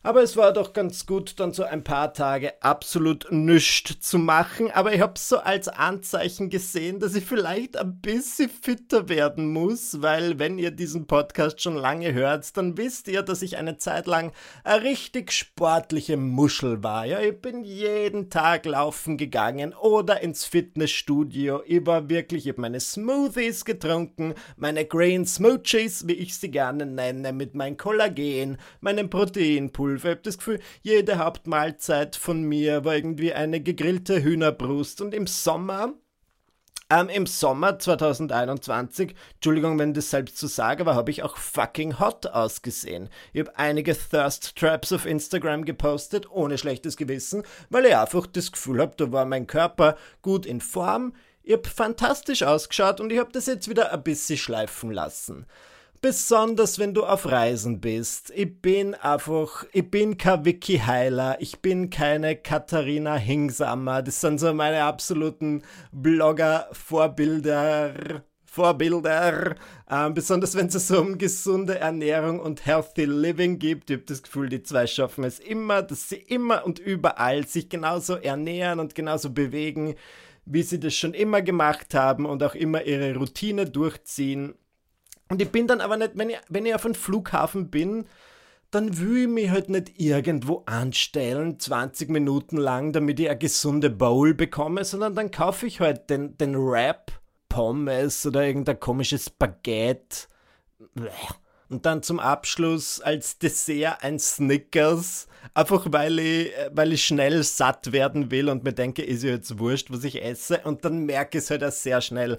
Aber 0.03 0.23
es 0.23 0.35
war 0.39 0.55
doch 0.55 0.73
ganz 0.73 1.05
gut, 1.05 1.39
dann 1.41 1.53
so 1.53 1.63
ein 1.63 1.85
paar 1.85 2.15
Tage 2.15 2.55
absolut 2.63 3.31
nichts 3.31 4.01
zu 4.01 4.19
machen. 4.19 4.71
Aber 4.71 4.95
ich 4.95 5.03
habe 5.03 5.13
es 5.17 5.29
so 5.29 5.37
als 5.37 5.69
Anzeichen 5.69 6.49
gesehen, 6.49 7.01
dass 7.01 7.15
ich 7.15 7.27
vielleicht 7.27 7.77
ein 7.77 8.01
bisschen 8.01 8.49
fitter 8.49 9.11
werden 9.11 9.53
muss, 9.53 10.01
weil 10.01 10.39
wenn 10.39 10.59
ihr 10.59 10.71
diesen 10.71 11.07
Podcast 11.07 11.61
schon 11.61 11.77
lange 11.77 12.15
hört, 12.15 12.57
dann 12.57 12.79
wisst 12.79 13.09
ihr, 13.09 13.21
dass 13.21 13.43
ich 13.43 13.59
eine 13.59 13.77
Zeit 13.77 14.07
lang 14.07 14.33
eine 14.65 14.85
richtig 14.85 15.33
sportliche 15.33 16.17
Muschel 16.17 16.83
war. 16.83 17.05
Ja, 17.05 17.21
ich 17.21 17.39
bin 17.39 17.63
jeden 17.63 18.31
Tag 18.31 18.65
laufen 18.65 19.19
gegangen 19.19 19.75
oder 19.75 20.23
ins 20.23 20.47
Fitnessstudio. 20.47 21.61
Ich 21.67 21.85
war 21.85 22.09
wirklich, 22.09 22.47
ich 22.47 22.53
habe 22.53 22.63
meine 22.63 22.81
Smoothies 22.81 23.67
getrunken, 23.67 24.33
meine 24.57 24.87
Green 24.87 25.27
Smoochies, 25.27 26.07
wie 26.07 26.15
ich 26.15 26.39
sie 26.39 26.51
gerne 26.51 26.87
nenne, 26.87 27.35
mit 27.35 27.55
meinem 27.55 27.77
Kollagen, 27.77 28.57
meinem 28.81 29.11
Proteinpulver 29.11 29.90
Pulver. 29.91 30.09
Ich 30.09 30.15
habe 30.17 30.23
das 30.23 30.39
Gefühl, 30.39 30.61
jede 30.83 31.19
Hauptmahlzeit 31.19 32.17
von 32.17 32.43
mir 32.43 32.85
war 32.85 32.95
irgendwie 32.95 33.33
eine 33.33 33.61
gegrillte 33.61 34.23
Hühnerbrust. 34.23 35.01
Und 35.01 35.15
im 35.15 35.27
Sommer 35.27 35.95
Ähm, 36.93 37.09
Im 37.09 37.27
Sommer 37.27 37.79
2021, 37.79 39.15
Entschuldigung, 39.35 39.79
wenn 39.79 39.91
ich 39.91 39.95
das 39.95 40.11
selbst 40.11 40.39
so 40.39 40.49
sage, 40.49 40.81
aber 40.81 40.97
habe 40.97 41.13
ich 41.13 41.23
auch 41.23 41.37
fucking 41.37 42.01
hot 42.01 42.27
ausgesehen. 42.27 43.09
Ich 43.33 43.39
habe 43.39 43.57
einige 43.57 43.97
Thirst 43.97 44.57
Traps 44.57 44.93
auf 44.93 45.07
Instagram 45.07 45.65
gepostet, 45.65 46.29
ohne 46.29 46.59
schlechtes 46.59 46.97
Gewissen, 46.97 47.45
weil 47.69 47.87
ich 47.87 47.97
einfach 47.97 48.27
das 48.27 48.51
Gefühl 48.51 48.81
habe, 48.81 48.95
da 48.97 49.13
war 49.13 49.25
mein 49.25 49.47
Körper 49.47 49.97
gut 50.21 50.47
in 50.47 50.61
Form. 50.61 51.13
Ich 51.45 51.53
habe 51.53 51.69
fantastisch 51.69 52.43
ausgeschaut 52.43 53.01
und 53.01 53.13
ich 53.13 53.21
habe 53.21 53.31
das 53.31 53.47
jetzt 53.47 53.69
wieder 53.69 53.93
ein 53.93 54.03
bisschen 54.03 54.37
schleifen 54.37 54.91
lassen. 54.91 55.47
Besonders 56.03 56.79
wenn 56.79 56.95
du 56.95 57.05
auf 57.05 57.27
Reisen 57.27 57.83
bist. 57.83 58.33
Ich 58.35 58.63
bin 58.63 58.95
einfach, 58.95 59.67
ich 59.71 59.91
bin 59.91 60.17
kein 60.17 60.47
Vicky 60.47 60.79
Heiler, 60.79 61.37
ich 61.41 61.61
bin 61.61 61.91
keine 61.91 62.37
Katharina 62.37 63.17
Hingsammer. 63.17 64.01
Das 64.01 64.23
sind 64.23 64.41
so 64.41 64.55
meine 64.55 64.85
absoluten 64.85 65.63
Blogger-Vorbilder. 65.93 68.23
Vorbilder, 68.47 69.57
ähm, 69.89 70.15
besonders 70.15 70.57
wenn 70.57 70.69
es 70.69 70.89
so 70.89 71.01
um 71.01 71.19
gesunde 71.19 71.79
Ernährung 71.79 72.41
und 72.41 72.65
Healthy 72.65 73.05
Living 73.05 73.59
gibt. 73.59 73.91
Ich 73.91 73.99
habe 73.99 74.07
das 74.07 74.23
Gefühl, 74.23 74.49
die 74.49 74.63
zwei 74.63 74.87
schaffen 74.87 75.23
es 75.23 75.39
immer, 75.39 75.83
dass 75.83 76.09
sie 76.09 76.17
immer 76.17 76.65
und 76.65 76.79
überall 76.79 77.47
sich 77.47 77.69
genauso 77.69 78.15
ernähren 78.15 78.81
und 78.81 78.95
genauso 78.95 79.29
bewegen, 79.31 79.97
wie 80.47 80.63
sie 80.63 80.81
das 80.81 80.95
schon 80.95 81.13
immer 81.13 81.43
gemacht 81.43 81.93
haben 81.95 82.25
und 82.25 82.43
auch 82.43 82.55
immer 82.55 82.85
ihre 82.85 83.15
Routine 83.15 83.67
durchziehen. 83.67 84.55
Und 85.31 85.41
ich 85.41 85.51
bin 85.51 85.67
dann 85.67 85.81
aber 85.81 85.97
nicht, 85.97 86.13
wenn 86.15 86.29
ich, 86.29 86.39
wenn 86.49 86.67
ich 86.67 86.75
auf 86.75 86.85
einem 86.85 86.95
Flughafen 86.95 87.71
bin, 87.71 88.07
dann 88.71 88.99
will 88.99 89.23
ich 89.23 89.29
mich 89.29 89.51
halt 89.51 89.69
nicht 89.69 89.99
irgendwo 89.99 90.63
anstellen, 90.67 91.59
20 91.59 92.11
Minuten 92.11 92.57
lang, 92.57 92.93
damit 92.93 93.19
ich 93.19 93.29
eine 93.29 93.39
gesunde 93.39 93.91
Bowl 93.91 94.35
bekomme, 94.35 94.85
sondern 94.85 95.15
dann 95.15 95.31
kaufe 95.31 95.67
ich 95.67 95.81
halt 95.81 96.11
den, 96.11 96.37
den 96.37 96.57
Wrap, 96.57 97.13
Pommes 97.49 98.27
oder 98.27 98.45
irgendein 98.45 98.79
komisches 98.79 99.31
Baguette. 99.31 100.29
Und 101.69 101.87
dann 101.87 102.03
zum 102.03 102.19
Abschluss 102.19 103.01
als 103.01 103.39
Dessert 103.39 104.03
ein 104.03 104.19
Snickers, 104.19 105.29
einfach 105.55 105.87
weil 105.91 106.19
ich, 106.19 106.53
weil 106.73 106.93
ich 106.93 107.05
schnell 107.05 107.43
satt 107.45 107.93
werden 107.93 108.33
will 108.33 108.49
und 108.49 108.65
mir 108.65 108.73
denke, 108.73 109.03
ist 109.03 109.23
ja 109.23 109.31
jetzt 109.31 109.59
wurscht, 109.61 109.91
was 109.91 110.03
ich 110.03 110.23
esse. 110.23 110.61
Und 110.65 110.85
dann 110.85 111.07
merke 111.07 111.39
ich 111.39 111.45
es 111.45 111.51
halt 111.51 111.63
auch 111.63 111.73
sehr 111.73 112.01
schnell, 112.01 112.39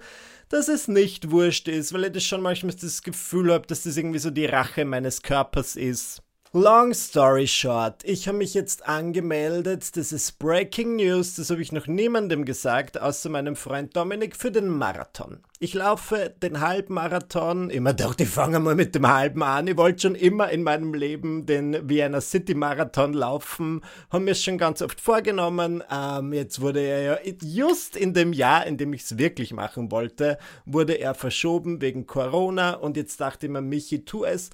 dass 0.52 0.68
es 0.68 0.88
nicht 0.88 1.32
wurscht 1.32 1.68
ist, 1.68 1.94
weil 1.94 2.06
ich 2.06 2.12
das 2.12 2.24
schon 2.24 2.42
manchmal 2.42 2.74
das 2.74 3.02
Gefühl 3.04 3.52
habe, 3.52 3.68
dass 3.68 3.84
das 3.84 3.98
irgendwie 3.98 4.20
so 4.20 4.30
die 4.30 4.46
Rache 4.46 4.86
meines 4.86 5.22
Körpers 5.22 5.76
ist. 5.76 6.22
Long 6.54 6.94
story 6.94 7.48
short, 7.48 8.04
ich 8.04 8.28
habe 8.28 8.40
mich 8.40 8.54
jetzt 8.54 8.86
angemeldet, 8.86 9.96
das 9.96 10.12
ist 10.12 10.38
Breaking 10.38 10.98
News, 10.98 11.36
das 11.36 11.50
habe 11.50 11.62
ich 11.62 11.72
noch 11.72 11.88
niemandem 11.88 12.44
gesagt, 12.44 13.00
außer 13.00 13.30
meinem 13.30 13.56
Freund 13.56 13.96
Dominik, 13.96 14.36
für 14.36 14.52
den 14.52 14.68
Marathon. 14.68 15.38
Ich 15.60 15.74
laufe 15.74 16.34
den 16.44 16.60
Halbmarathon, 16.60 17.70
immer 17.70 17.94
doch, 17.94 18.16
ich 18.20 18.28
fange 18.28 18.60
mal 18.60 18.76
mit 18.76 18.96
dem 18.96 19.08
Halben 19.08 19.44
an, 19.44 19.68
ich 19.68 19.78
wollte 19.78 20.02
schon 20.02 20.16
immer 20.16 20.50
in 20.50 20.64
meinem 20.64 20.94
Leben 20.94 21.46
den 21.46 21.88
Vienna 21.88 22.20
City 22.20 22.54
Marathon 22.54 23.14
laufen, 23.14 23.80
habe 24.10 24.26
mir 24.26 24.36
schon 24.36 24.58
ganz 24.58 24.82
oft 24.82 25.00
vorgenommen, 25.00 25.82
ähm, 25.90 26.34
jetzt 26.34 26.60
wurde 26.60 26.82
er 26.82 27.02
ja 27.02 27.18
just 27.42 27.96
in 27.96 28.14
dem 28.14 28.34
Jahr, 28.34 28.68
in 28.68 28.76
dem 28.76 28.92
ich 28.92 29.04
es 29.04 29.18
wirklich 29.18 29.54
machen 29.54 29.90
wollte, 29.90 30.38
wurde 30.66 30.96
er 30.96 31.14
verschoben 31.14 31.80
wegen 31.80 32.08
Corona 32.08 32.74
und 32.74 32.98
jetzt 32.98 33.22
dachte 33.22 33.46
ich 33.46 33.52
mir, 33.54 33.62
Michi, 33.62 34.04
tu 34.04 34.26
es. 34.26 34.50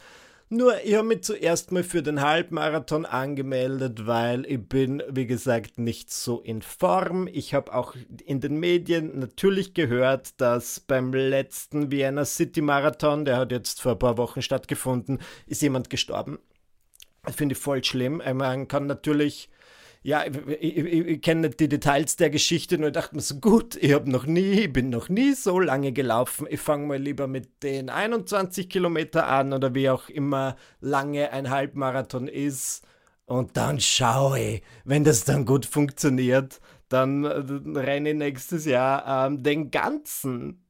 Nur, 0.49 0.81
ich 0.85 0.95
habe 0.95 1.09
mich 1.09 1.23
zuerst 1.23 1.73
mal 1.73 1.83
für 1.83 2.01
den 2.01 2.21
Halbmarathon 2.21 3.05
angemeldet, 3.05 4.07
weil 4.07 4.45
ich 4.45 4.65
bin, 4.65 5.03
wie 5.09 5.27
gesagt, 5.27 5.77
nicht 5.77 6.09
so 6.09 6.39
in 6.39 6.61
Form. 6.61 7.27
Ich 7.27 7.53
habe 7.53 7.73
auch 7.73 7.95
in 8.25 8.39
den 8.39 8.57
Medien 8.57 9.19
natürlich 9.19 9.73
gehört, 9.73 10.39
dass 10.39 10.79
beim 10.79 11.13
letzten 11.13 11.91
Vienna 11.91 12.23
City 12.23 12.61
Marathon, 12.61 13.25
der 13.25 13.35
hat 13.35 13.51
jetzt 13.51 13.81
vor 13.81 13.91
ein 13.93 13.99
paar 13.99 14.17
Wochen 14.17 14.41
stattgefunden, 14.41 15.19
ist 15.47 15.61
jemand 15.61 15.89
gestorben. 15.89 16.39
Das 17.25 17.35
finde 17.35 17.53
ich 17.53 17.59
voll 17.59 17.83
schlimm. 17.83 18.21
Man 18.35 18.69
kann 18.69 18.87
natürlich 18.87 19.49
ja, 20.07 20.23
ich, 20.25 20.77
ich, 20.77 20.87
ich 20.87 21.21
kenne 21.21 21.49
die 21.49 21.67
Details 21.67 22.15
der 22.15 22.29
Geschichte, 22.29 22.77
nur 22.77 22.91
dachte 22.91 23.13
mir 23.13 23.21
so, 23.21 23.41
gut, 23.41 23.75
ich 23.75 23.91
habe 23.91 24.09
noch 24.09 24.25
nie, 24.25 24.65
bin 24.69 24.89
noch 24.89 25.09
nie 25.09 25.33
so 25.33 25.59
lange 25.59 25.91
gelaufen. 25.91 26.47
Ich 26.49 26.61
fange 26.61 26.87
mal 26.87 26.97
lieber 26.97 27.27
mit 27.27 27.61
den 27.61 27.89
21 27.89 28.69
Kilometer 28.69 29.27
an 29.27 29.51
oder 29.51 29.75
wie 29.75 29.89
auch 29.89 30.07
immer 30.07 30.55
lange 30.79 31.33
ein 31.33 31.49
Halbmarathon 31.49 32.29
ist. 32.29 32.87
Und 33.25 33.57
dann 33.57 33.81
schaue 33.81 34.39
ich, 34.39 34.63
wenn 34.85 35.03
das 35.03 35.25
dann 35.25 35.43
gut 35.45 35.65
funktioniert, 35.65 36.61
dann 36.87 37.25
äh, 37.25 37.77
renne 37.77 38.11
ich 38.11 38.15
nächstes 38.15 38.63
Jahr 38.63 39.27
ähm, 39.27 39.43
den 39.43 39.71
ganzen. 39.71 40.63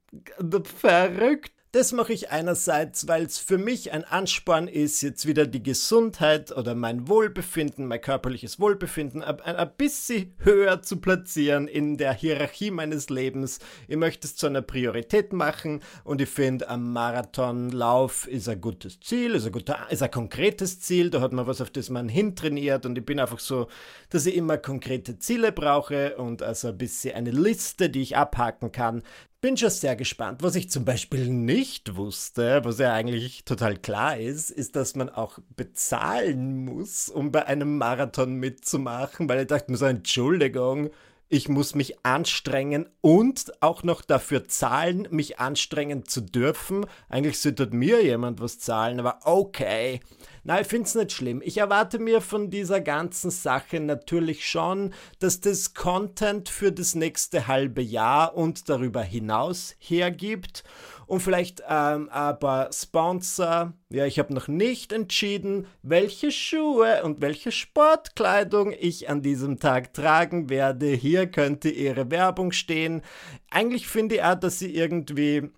Verrückt. 0.79 1.53
Das 1.77 1.91
mache 1.91 2.12
ich 2.12 2.31
einerseits, 2.31 3.07
weil 3.07 3.24
es 3.25 3.38
für 3.38 3.60
mich 3.60 3.91
ein 3.91 4.03
Ansporn 4.03 4.67
ist, 4.67 5.01
jetzt 5.03 5.27
wieder 5.27 5.46
die 5.46 5.62
Gesundheit 5.62 6.51
oder 6.51 6.74
mein 6.74 7.07
Wohlbefinden, 7.07 7.86
mein 7.86 8.01
körperliches 8.01 8.60
Wohlbefinden 8.60 9.22
ein, 9.22 9.72
bisschen 9.77 10.34
höher 10.39 10.81
zu 10.81 10.98
platzieren 10.98 11.67
in 11.67 11.98
der 11.98 12.13
Hierarchie 12.13 12.72
meines 12.72 13.12
Lebens. 13.12 13.60
Ich 13.88 13.96
möchte 13.96 14.25
es 14.25 14.36
zu 14.36 14.48
einer 14.48 14.63
Priorität 14.63 15.34
machen 15.34 15.81
und 16.03 16.19
ich 16.19 16.29
finde, 16.29 16.67
ein 16.67 16.81
Marathonlauf 16.81 18.27
ist 18.27 18.50
ein 18.50 18.60
gutes 18.60 19.00
Ziel, 19.00 19.36
ist 19.36 19.46
ein, 19.46 19.51
guter, 19.51 19.77
ist 19.91 20.01
ein 20.01 20.10
konkretes 20.10 20.79
Ziel, 20.79 21.12
da 21.12 21.22
hat 21.22 21.31
man 21.31 21.46
was, 21.46 21.62
auf 21.62 21.69
das 21.69 21.91
man 21.91 22.10
hintrainiert 22.10 22.88
und 22.88 22.98
ich 22.98 23.05
bin 23.05 23.19
einfach 23.19 23.38
so, 23.38 23.67
dass 24.10 24.25
ich 24.25 24.36
immer 24.36 24.57
konkrete 24.57 25.19
Ziele 25.19 25.51
brauche 25.51 26.17
und 26.17 26.41
also 26.41 26.69
ein 26.69 26.77
bisschen 26.79 27.13
eine 27.13 27.29
Liste, 27.29 27.91
die 27.91 28.01
ich 28.01 28.17
abhaken 28.17 28.72
kann, 28.72 29.03
bin 29.41 29.58
schon 29.58 29.70
sehr 29.70 29.96
gespannt. 29.96 30.41
Was 30.44 30.56
ich 30.56 30.70
zum 30.70 30.86
Beispiel 30.86 31.29
nicht 31.29 31.96
wusste, 31.96 32.62
was 32.63 32.79
ja 32.79 32.94
eigentlich 32.94 33.46
total 33.46 33.77
klar 33.77 34.17
ist, 34.17 34.50
ist, 34.50 34.75
dass 34.75 34.96
man 34.96 35.10
auch 35.10 35.39
bezahlen 35.56 36.65
muss, 36.65 37.10
um 37.10 37.32
bei 37.32 37.46
einem 37.46 37.77
Marathon 37.77 38.36
mitzumachen, 38.36 39.29
weil 39.29 39.41
ich 39.41 39.48
dachte 39.48 39.72
mir 39.72 39.77
so, 39.77 39.86
Entschuldigung, 39.86 40.89
ich 41.29 41.50
muss 41.50 41.75
mich 41.75 42.05
anstrengen 42.05 42.88
und 43.01 43.51
auch 43.62 43.84
noch 43.84 44.01
dafür 44.01 44.48
zahlen, 44.48 45.07
mich 45.12 45.39
anstrengen 45.39 46.05
zu 46.05 46.22
dürfen. 46.22 46.86
Eigentlich 47.10 47.39
sollte 47.39 47.67
mir 47.67 48.03
jemand 48.03 48.39
was 48.39 48.60
zahlen, 48.60 49.00
aber 49.00 49.19
okay. 49.24 50.00
Nein, 50.43 50.62
ich 50.62 50.67
finde 50.67 50.88
es 50.88 50.96
nicht 50.96 51.12
schlimm. 51.12 51.41
Ich 51.43 51.57
erwarte 51.57 52.00
mir 52.00 52.22
von 52.22 52.50
dieser 52.50 52.79
ganzen 52.79 53.31
Sache 53.31 53.81
natürlich 53.81 54.48
schon, 54.50 54.93
dass 55.19 55.41
das 55.41 55.74
Content 55.74 56.48
für 56.48 56.72
das 56.72 56.96
nächste 56.96 57.48
halbe 57.48 57.81
Jahr 57.81 58.36
und 58.36 58.69
darüber 58.69 59.01
hinaus 59.01 59.75
hergibt 59.79 60.63
und 61.07 61.21
vielleicht 61.21 61.63
ähm, 61.67 62.09
paar 62.09 62.71
Sponsor. 62.71 63.73
Ja, 63.89 64.05
ich 64.05 64.19
habe 64.19 64.33
noch 64.33 64.47
nicht 64.47 64.91
entschieden, 64.91 65.67
welche 65.81 66.31
Schuhe 66.31 67.03
und 67.03 67.21
welche 67.21 67.51
Sportkleidung 67.51 68.73
ich 68.77 69.09
an 69.09 69.21
diesem 69.21 69.59
Tag 69.59 69.93
tragen 69.93 70.49
werde. 70.49 70.87
Hier 70.87 71.27
könnte 71.27 71.69
ihre 71.69 72.11
Werbung 72.11 72.51
stehen. 72.51 73.01
Eigentlich 73.49 73.87
finde 73.87 74.15
ich 74.15 74.23
auch, 74.23 74.35
dass 74.35 74.59
sie 74.59 74.75
irgendwie 74.75 75.49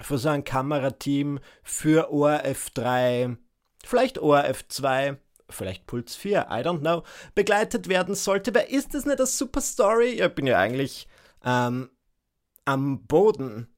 für 0.00 0.16
so 0.16 0.30
ein 0.30 0.44
Kamerateam 0.44 1.38
für 1.62 2.10
ORF 2.10 2.70
3, 2.70 3.36
vielleicht 3.84 4.18
ORF 4.18 4.66
2, 4.68 5.18
vielleicht 5.50 5.86
Puls 5.86 6.16
4, 6.16 6.46
I 6.50 6.62
don't 6.62 6.80
know, 6.80 7.02
begleitet 7.34 7.88
werden 7.88 8.14
sollte. 8.14 8.54
Wer 8.54 8.70
ist 8.70 8.94
das 8.94 9.04
nicht 9.04 9.18
eine 9.18 9.26
super 9.26 9.60
Story? 9.60 10.22
Ich 10.22 10.34
bin 10.34 10.46
ja 10.46 10.58
eigentlich 10.58 11.06
ähm, 11.44 11.90
am 12.64 13.06
Boden 13.06 13.71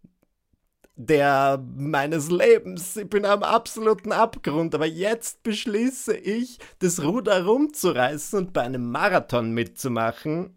der 0.96 1.62
meines 1.76 2.30
Lebens. 2.30 2.96
Ich 2.96 3.08
bin 3.08 3.24
am 3.24 3.42
absoluten 3.42 4.12
Abgrund, 4.12 4.74
aber 4.74 4.86
jetzt 4.86 5.42
beschließe 5.42 6.16
ich, 6.16 6.58
das 6.78 7.02
Ruder 7.02 7.44
rumzureißen 7.44 8.38
und 8.38 8.52
bei 8.52 8.62
einem 8.62 8.90
Marathon 8.90 9.52
mitzumachen. 9.52 10.56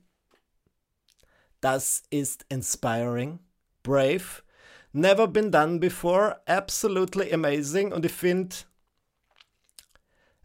Das 1.59 2.03
ist 2.11 2.45
inspiring, 2.49 3.39
brave, 3.81 4.43
never 4.91 5.27
been 5.27 5.51
done 5.51 5.79
before, 5.79 6.39
absolutely 6.45 7.33
amazing 7.33 7.91
und 7.91 8.05
ich 8.05 8.11
finde, 8.11 8.55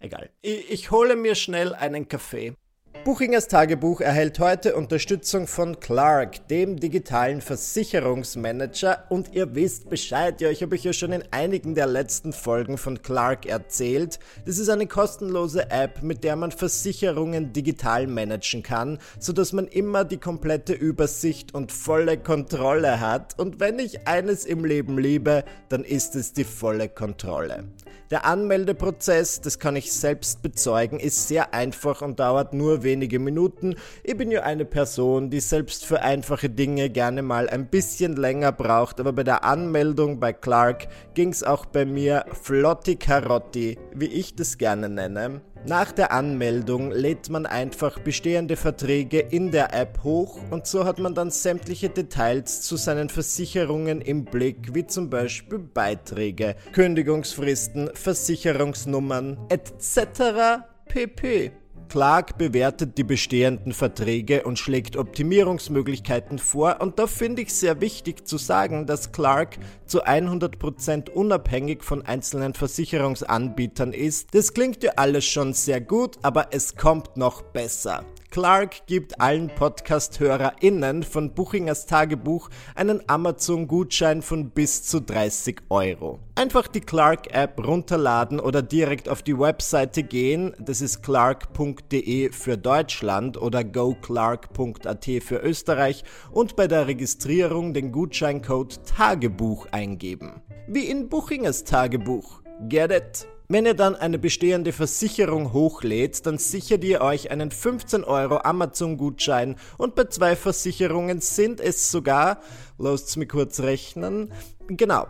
egal. 0.01 0.31
Ich, 0.41 0.71
ich 0.71 0.91
hole 0.91 1.17
mir 1.17 1.35
schnell 1.35 1.75
einen 1.75 2.09
Kaffee. 2.09 2.57
Buchingers 3.05 3.49
Tagebuch 3.49 4.01
erhält 4.01 4.39
heute 4.39 4.77
Unterstützung 4.77 5.49
von 5.49 5.81
Clark, 5.81 6.47
dem 6.47 6.79
digitalen 6.79 7.41
Versicherungsmanager. 7.41 9.07
Und 9.09 9.35
ihr 9.35 9.57
wisst 9.57 9.91
Bescheid, 9.91 10.41
ja, 10.41 10.51
ich 10.51 10.63
habe 10.63 10.77
euch 10.77 10.85
ja 10.85 10.93
schon 10.93 11.11
in 11.11 11.25
einigen 11.33 11.75
der 11.75 11.89
letzten 11.89 12.33
Folgen 12.33 12.79
von 12.79 13.03
Clark 13.03 13.47
erzählt. 13.47 14.21
Das 14.47 14.59
ist 14.59 14.69
eine 14.69 14.87
kostenlose 14.87 15.69
App, 15.73 16.05
mit 16.05 16.23
der 16.23 16.37
man 16.37 16.53
Versicherungen 16.53 17.53
digital 17.53 18.07
managen 18.07 18.63
kann, 18.63 18.99
sodass 19.19 19.53
man 19.53 19.67
immer 19.67 20.05
die 20.05 20.19
komplette 20.19 20.73
Übersicht 20.73 21.55
und 21.55 21.73
volle 21.73 22.19
Kontrolle 22.19 23.01
hat. 23.01 23.37
Und 23.37 23.59
wenn 23.59 23.81
ich 23.81 24.07
eines 24.07 24.45
im 24.45 24.65
Leben 24.65 24.97
liebe, 24.97 25.43
dann 25.71 25.83
ist 25.83 26.15
es 26.15 26.35
die 26.35 26.45
volle 26.45 26.89
Kontrolle. 26.89 27.65
Der 28.13 28.27
Anmeldeprozess, 28.27 29.41
das 29.41 29.59
kann 29.59 29.75
ich 29.75 29.91
selbst 29.91 30.43
bezeugen, 30.43 31.01
ist 31.01 31.29
sehr 31.29 31.55
einfach 31.55 32.03
und 32.03 32.21
dauert 32.21 32.53
nur 32.53 32.82
wenig 32.83 33.03
wenige 33.03 33.19
Minuten. 33.19 33.75
Ich 34.05 34.17
bin 34.17 34.31
ja 34.31 34.43
eine 34.43 34.65
Person, 34.65 35.29
die 35.29 35.41
selbst 35.41 35.85
für 35.85 36.03
einfache 36.03 36.49
Dinge 36.49 36.89
gerne 36.89 37.23
mal 37.23 37.49
ein 37.49 37.67
bisschen 37.67 38.15
länger 38.15 38.53
braucht, 38.53 39.01
aber 39.01 39.13
bei 39.13 39.25
der 39.25 39.45
Anmeldung 39.45 40.21
bei 40.21 40.33
Clark 40.33 40.87
ging 41.15 41.31
es 41.31 41.43
auch 41.43 41.67
bei 41.67 41.85
mir 41.85 42.25
flotti 42.31 42.97
carotti, 42.97 43.79
wie 43.95 44.07
ich 44.07 44.37
das 44.37 44.57
gerne 44.57 44.89
nenne. 44.89 45.41
Nach 45.67 45.93
der 45.93 46.13
Anmeldung 46.13 46.91
lädt 46.91 47.31
man 47.31 47.47
einfach 47.47 48.01
bestehende 48.01 48.57
Verträge 48.57 49.21
in 49.21 49.53
der 49.53 49.73
App 49.73 50.01
hoch 50.03 50.41
und 50.51 50.67
so 50.67 50.85
hat 50.85 50.99
man 50.99 51.15
dann 51.15 51.31
sämtliche 51.31 51.89
Details 51.89 52.63
zu 52.63 52.77
seinen 52.77 53.09
Versicherungen 53.09 54.01
im 54.01 54.25
Blick, 54.25 54.75
wie 54.75 54.87
zum 54.87 55.09
Beispiel 55.09 55.59
Beiträge, 55.59 56.57
Kündigungsfristen, 56.73 57.91
Versicherungsnummern 57.95 59.39
etc. 59.51 60.65
pp. 60.87 61.53
Clark 61.93 62.39
bewertet 62.39 62.97
die 62.97 63.05
bestehenden 63.05 63.75
Verträge 63.75 64.45
und 64.45 64.59
schlägt 64.59 64.97
Optimierungsmöglichkeiten 64.97 66.39
vor 66.39 66.79
und 66.81 66.99
da 66.99 67.07
finde 67.07 67.43
ich 67.43 67.53
sehr 67.53 67.83
wichtig 67.83 68.27
zu 68.27 68.39
sagen, 68.39 68.87
dass 68.87 69.13
Clark 69.13 69.59
zu 69.85 70.03
100% 70.03 71.11
unabhängig 71.11 71.85
von 71.85 72.01
einzelnen 72.01 72.55
Versicherungsanbietern 72.55 73.93
ist. 73.93 74.35
Das 74.35 74.55
klingt 74.55 74.83
ja 74.83 74.93
alles 74.97 75.27
schon 75.27 75.53
sehr 75.53 75.83
gut, 75.83 76.17
aber 76.23 76.47
es 76.53 76.77
kommt 76.77 77.19
noch 77.19 77.43
besser. 77.43 78.07
Clark 78.33 78.87
gibt 78.87 79.21
allen 79.21 79.49
Podcast-HörerInnen 79.49 81.03
von 81.03 81.35
Buchingers 81.35 81.85
Tagebuch 81.85 82.49
einen 82.75 83.07
Amazon-Gutschein 83.07 84.23
von 84.23 84.49
bis 84.49 84.85
zu 84.85 85.03
30 85.03 85.61
Euro. 85.69 86.19
Einfach 86.35 86.67
die 86.67 86.81
Clark-App 86.81 87.63
runterladen 87.63 88.41
oder 88.41 88.63
direkt 88.63 89.11
auf 89.11 89.23
die 89.23 89.39
Webseite 89.39 90.03
gehen. 90.03 90.57
Das 90.59 90.81
ist 90.81 91.03
clark.de 91.03 92.33
für 92.33 92.57
Deutschland 92.57 93.37
oder 93.37 93.65
goclark.at 93.65 95.05
für 95.21 95.37
Österreich 95.37 96.03
und 96.31 96.57
bei 96.57 96.67
der 96.67 96.87
Registrierung 96.87 97.75
den 97.75 97.93
Gutscheincode 97.93 98.81
Tagebuch 98.87 99.67
eingeben. 99.73 100.41
Wie 100.67 100.87
in 100.87 101.11
Buchingers 101.11 101.65
Tagebuch. 101.65 102.41
Get 102.71 102.93
it? 102.93 103.27
Wenn 103.53 103.67
ihr 103.67 103.75
dann 103.75 103.95
eine 103.97 104.19
bestehende 104.19 104.73
Versicherung 104.73 105.53
hochlädt, 105.53 106.25
dann 106.25 106.39
sichert 106.39 106.83
ihr 106.85 107.03
euch 107.03 107.31
einen 107.31 107.51
15 107.51 108.03
Euro 108.03 108.39
Amazon-Gutschein 108.39 109.57
und 109.77 109.95
bei 109.95 110.05
zwei 110.05 110.37
Versicherungen 110.37 111.21
sind 111.21 111.61
es 111.61 111.91
sogar, 111.91 112.41
lasst 112.79 113.15
mich 113.19 113.29
kurz 113.29 113.61
rechnen, 113.61 114.33
genau, 114.69 115.07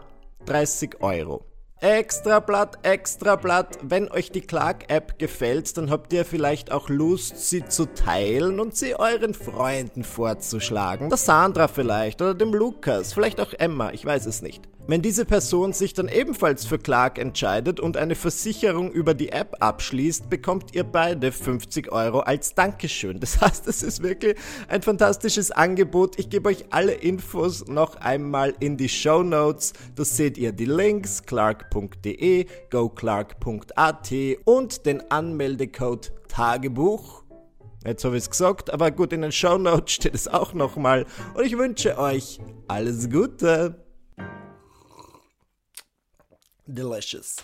30 0.47 1.03
Euro. 1.03 1.45
Extra 1.79 2.41
Blatt, 2.41 2.81
extra 2.83 3.37
Blatt. 3.37 3.79
Wenn 3.81 4.11
euch 4.11 4.33
die 4.33 4.41
Clark-App 4.41 5.21
gefällt, 5.21 5.77
dann 5.77 5.91
habt 5.91 6.13
ihr 6.13 6.25
vielleicht 6.25 6.73
auch 6.73 6.89
Lust, 6.89 7.49
sie 7.49 7.65
zu 7.65 7.87
teilen 7.87 8.59
und 8.59 8.77
sie 8.77 8.97
euren 8.97 9.35
Freunden 9.35 10.03
vorzuschlagen. 10.03 11.11
Der 11.11 11.19
Sandra 11.19 11.69
vielleicht 11.69 12.21
oder 12.21 12.35
dem 12.35 12.53
Lukas, 12.53 13.13
vielleicht 13.13 13.41
auch 13.41 13.53
Emma, 13.53 13.93
ich 13.93 14.05
weiß 14.05 14.27
es 14.27 14.43
nicht. 14.43 14.69
Wenn 14.89 15.01
diese 15.01 15.25
Person 15.25 15.73
sich 15.73 15.95
dann 15.95 16.09
ebenfalls 16.09 16.67
für 16.67 16.77
Clark 16.77 17.17
entscheidet 17.17 17.79
und 17.79 17.97
eine 17.97 18.17
Versicherung 18.17 18.91
über 18.91 19.15
die 19.15 19.29
App 19.29 19.55
abschließt, 19.61 20.29
bekommt 20.29 20.75
ihr 20.75 20.83
beide 20.83 21.31
50 21.31 21.93
Euro 21.93 22.19
als 22.19 22.57
Dankeschön. 22.57 23.21
Das 23.21 23.41
heißt, 23.41 23.69
es 23.69 23.85
ist 23.85 24.03
wirklich 24.03 24.37
ein 24.67 24.83
fantastisches 24.83 25.53
Angebot. 25.53 26.19
Ich 26.19 26.31
gebe 26.31 26.49
euch 26.49 26.65
alle 26.71 26.95
Infos 26.95 27.69
noch 27.69 27.95
einmal 27.95 28.55
in 28.59 28.77
die 28.77 28.89
Show 28.89 29.23
Notes. 29.23 29.73
Da 29.95 30.05
seht 30.05 30.37
ihr 30.37 30.51
die 30.51 30.65
Links 30.65 31.23
clark.de, 31.23 32.47
goclark.at 32.71 34.13
und 34.45 34.85
den 34.85 35.11
Anmeldecode 35.13 36.13
Tagebuch. 36.27 37.23
Jetzt 37.85 38.05
habe 38.05 38.17
ich 38.17 38.25
es 38.25 38.31
gesagt, 38.31 38.73
aber 38.73 38.91
gut, 38.91 39.13
in 39.13 39.23
den 39.23 39.33
Show 39.33 39.59
Notes 39.59 39.93
steht 39.93 40.15
es 40.17 40.27
auch 40.27 40.55
nochmal. 40.55 41.07
Und 41.35 41.45
ich 41.45 41.57
wünsche 41.57 41.99
euch 41.99 42.41
alles 42.67 43.09
Gute. 43.09 43.82
Delicious. 46.67 47.37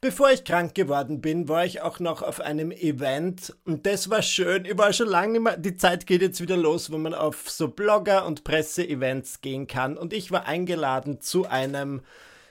Bevor 0.00 0.32
ich 0.32 0.42
krank 0.42 0.74
geworden 0.74 1.20
bin, 1.20 1.48
war 1.48 1.64
ich 1.64 1.80
auch 1.80 2.00
noch 2.00 2.22
auf 2.22 2.40
einem 2.40 2.72
Event 2.72 3.54
und 3.64 3.86
das 3.86 4.10
war 4.10 4.20
schön. 4.20 4.64
Ich 4.64 4.76
war 4.76 4.92
schon 4.92 5.06
lange 5.06 5.34
nicht 5.34 5.42
mehr, 5.42 5.56
die 5.56 5.76
Zeit 5.76 6.08
geht 6.08 6.22
jetzt 6.22 6.40
wieder 6.40 6.56
los, 6.56 6.90
wo 6.90 6.98
man 6.98 7.14
auf 7.14 7.48
so 7.48 7.68
Blogger- 7.68 8.26
und 8.26 8.42
Presse-Events 8.42 9.42
gehen 9.42 9.68
kann 9.68 9.96
und 9.96 10.12
ich 10.12 10.32
war 10.32 10.46
eingeladen 10.46 11.20
zu 11.20 11.46
einem 11.48 12.02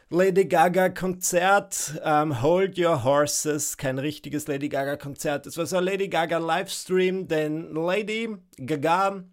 Lady 0.09 0.45
Gaga 0.45 0.89
Konzert, 0.89 2.01
ähm, 2.03 2.41
Hold 2.41 2.79
Your 2.79 3.03
Horses, 3.03 3.75
kein 3.75 3.99
richtiges 3.99 4.47
Lady 4.47 4.69
Gaga 4.69 4.95
Konzert. 4.95 5.45
Es 5.45 5.57
war 5.57 5.65
so 5.65 5.75
ein 5.75 5.83
Lady 5.83 6.07
Gaga 6.07 6.37
Livestream, 6.37 7.27
denn 7.27 7.73
Lady 7.73 8.29
Gaga 8.57 9.23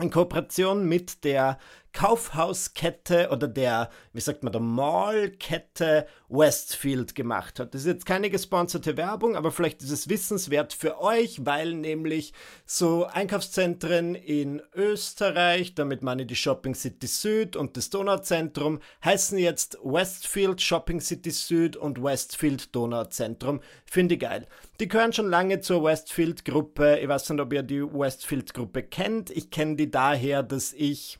in 0.00 0.10
Kooperation 0.10 0.88
mit 0.88 1.24
der 1.24 1.58
Kaufhauskette 1.92 3.30
oder 3.30 3.48
der, 3.48 3.90
wie 4.12 4.20
sagt 4.20 4.42
man, 4.42 4.52
der 4.52 4.60
Mallkette 4.60 6.06
Westfield 6.28 7.14
gemacht 7.14 7.58
hat. 7.58 7.74
Das 7.74 7.82
ist 7.82 7.86
jetzt 7.86 8.06
keine 8.06 8.30
gesponserte 8.30 8.96
Werbung, 8.96 9.36
aber 9.36 9.50
vielleicht 9.50 9.82
ist 9.82 9.90
es 9.90 10.08
wissenswert 10.08 10.72
für 10.72 11.00
euch, 11.00 11.44
weil 11.44 11.74
nämlich 11.74 12.32
so 12.66 13.06
Einkaufszentren 13.06 14.14
in 14.14 14.62
Österreich, 14.74 15.74
damit 15.74 16.02
meine 16.02 16.26
die 16.26 16.36
Shopping 16.36 16.74
City 16.74 17.06
Süd 17.06 17.56
und 17.56 17.76
das 17.76 17.90
Donauzentrum, 17.90 18.80
heißen 19.04 19.38
jetzt 19.38 19.78
Westfield 19.82 20.60
Shopping 20.60 21.00
City 21.00 21.30
Süd 21.30 21.76
und 21.76 22.02
Westfield 22.02 22.74
Donauzentrum. 22.74 23.60
Finde 23.86 24.14
ich 24.14 24.20
geil. 24.20 24.46
Die 24.80 24.88
gehören 24.88 25.12
schon 25.12 25.30
lange 25.30 25.60
zur 25.60 25.82
Westfield 25.82 26.44
Gruppe. 26.44 26.98
Ich 26.98 27.08
weiß 27.08 27.30
nicht, 27.30 27.40
ob 27.40 27.52
ihr 27.52 27.62
die 27.62 27.82
Westfield 27.82 28.52
Gruppe 28.54 28.82
kennt. 28.82 29.30
Ich 29.30 29.50
kenne 29.50 29.76
die 29.76 29.90
daher, 29.90 30.42
dass 30.42 30.72
ich 30.72 31.18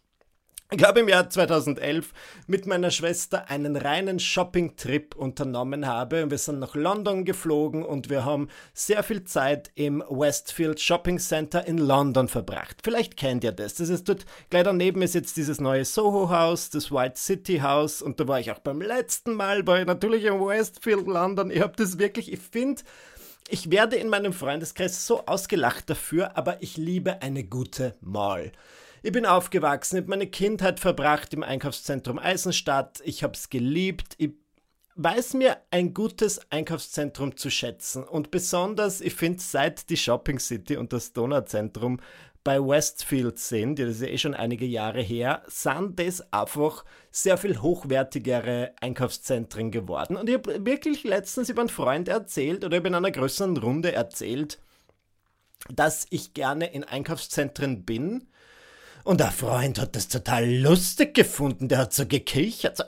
ich 0.71 0.77
glaube 0.77 1.01
im 1.01 1.09
Jahr 1.09 1.31
2011 1.31 2.13
mit 2.47 2.67
meiner 2.67 2.91
Schwester 2.91 3.49
einen 3.49 3.75
reinen 3.75 4.19
Shopping-Trip 4.19 5.15
unternommen 5.15 5.87
habe. 5.87 6.31
Wir 6.31 6.37
sind 6.37 6.59
nach 6.59 6.75
London 6.75 7.25
geflogen 7.25 7.83
und 7.87 8.11
wir 8.11 8.27
haben 8.27 8.49
sehr 8.75 9.03
viel 9.03 9.25
Zeit 9.25 9.71
im 9.77 10.05
Westfield 10.11 10.79
Shopping 10.79 11.19
Center 11.19 11.67
in 11.67 11.79
London 11.79 12.29
verbracht. 12.29 12.77
Vielleicht 12.85 13.17
kennt 13.17 13.45
ihr 13.45 13.53
das. 13.53 13.77
Das 13.77 13.89
ist 13.89 14.11
dort, 14.11 14.27
gleich 14.51 14.65
daneben 14.65 15.01
ist 15.01 15.15
jetzt 15.15 15.39
dieses 15.39 15.59
neue 15.59 15.87
Soho 15.87 16.29
House, 16.29 16.69
das 16.69 16.93
White 16.93 17.17
City 17.19 17.61
House 17.61 18.03
und 18.03 18.21
da 18.21 18.29
war 18.29 18.39
ich 18.39 18.51
auch 18.51 18.59
beim 18.59 18.83
letzten 18.83 19.33
Mal, 19.33 19.67
war 19.67 19.81
ich 19.81 19.87
natürlich 19.87 20.25
im 20.25 20.39
Westfield 20.39 21.07
London. 21.07 21.51
Ich 21.51 21.63
habe 21.63 21.73
das 21.77 21.99
wirklich, 21.99 22.31
ich 22.31 22.41
finde, 22.41 22.83
ich 23.49 23.71
werde 23.71 23.97
in 23.97 24.11
meinem 24.11 24.35
Freundeskreis 24.35 25.07
so 25.07 25.25
ausgelacht 25.25 25.89
dafür, 25.89 26.37
aber 26.37 26.63
ich 26.63 26.77
liebe 26.77 27.23
eine 27.23 27.45
gute 27.45 27.95
Mall. 28.03 28.53
Ich 29.03 29.13
bin 29.13 29.27
aufgewachsen, 29.27 29.97
ich 29.97 30.03
habe 30.03 30.11
meine 30.11 30.27
Kindheit 30.27 30.81
verbracht 30.81 31.33
im 31.33 31.45
Einkaufszentrum 31.45 32.19
Eisenstadt. 32.19 33.01
Ich 33.05 33.23
habe 33.23 33.35
es 33.35 33.49
geliebt. 33.49 34.15
Ich 34.19 34.33
weiß 34.97 35.35
mir 35.35 35.59
ein 35.71 35.95
gutes 35.95 36.41
Einkaufszentrum 36.51 37.37
zu 37.37 37.49
schätzen. 37.49 38.03
Und 38.03 38.33
besonders, 38.33 39.01
ich 39.01 39.15
finde, 39.15 39.41
seit 39.41 39.89
die 39.91 39.97
Shopping 39.97 40.41
City 40.41 40.77
und 40.77 40.93
das 40.93 41.13
Donauzentrum 41.13 42.01
bei 42.43 42.61
Westfield 42.61 43.39
sind, 43.39 43.79
das 43.79 43.89
ist 43.89 44.01
ja 44.01 44.09
eh 44.09 44.19
schon 44.19 44.35
einige 44.35 44.67
Jahre 44.67 45.01
her, 45.01 45.43
sind 45.47 46.01
das 46.01 46.33
einfach 46.33 46.85
sehr 47.13 47.39
viel 47.39 47.63
hochwertigere 47.63 48.73
Einkaufszentren 48.81 49.71
geworden. 49.71 50.17
Und 50.17 50.29
ich 50.29 50.35
habe 50.35 50.67
wirklich 50.67 51.05
letztens 51.05 51.51
über 51.51 51.61
einen 51.61 51.69
Freund 51.69 52.09
erzählt 52.09 52.65
oder 52.65 52.79
in 52.79 52.95
einer 52.95 53.13
größeren 53.13 53.57
Runde 53.59 53.93
erzählt, 53.93 54.59
dass 55.71 56.07
ich 56.11 56.35
gerne 56.35 56.73
in 56.73 56.83
Einkaufszentren 56.83 57.85
bin 57.85 58.29
und 59.09 59.21
der 59.21 59.31
Freund 59.31 59.81
hat 59.81 59.97
das 59.97 60.09
total 60.09 60.47
lustig 60.47 61.15
gefunden. 61.15 61.69
Der 61.69 61.79
hat 61.79 61.95
so 61.95 62.05
gekichert. 62.05 62.77
So 62.77 62.85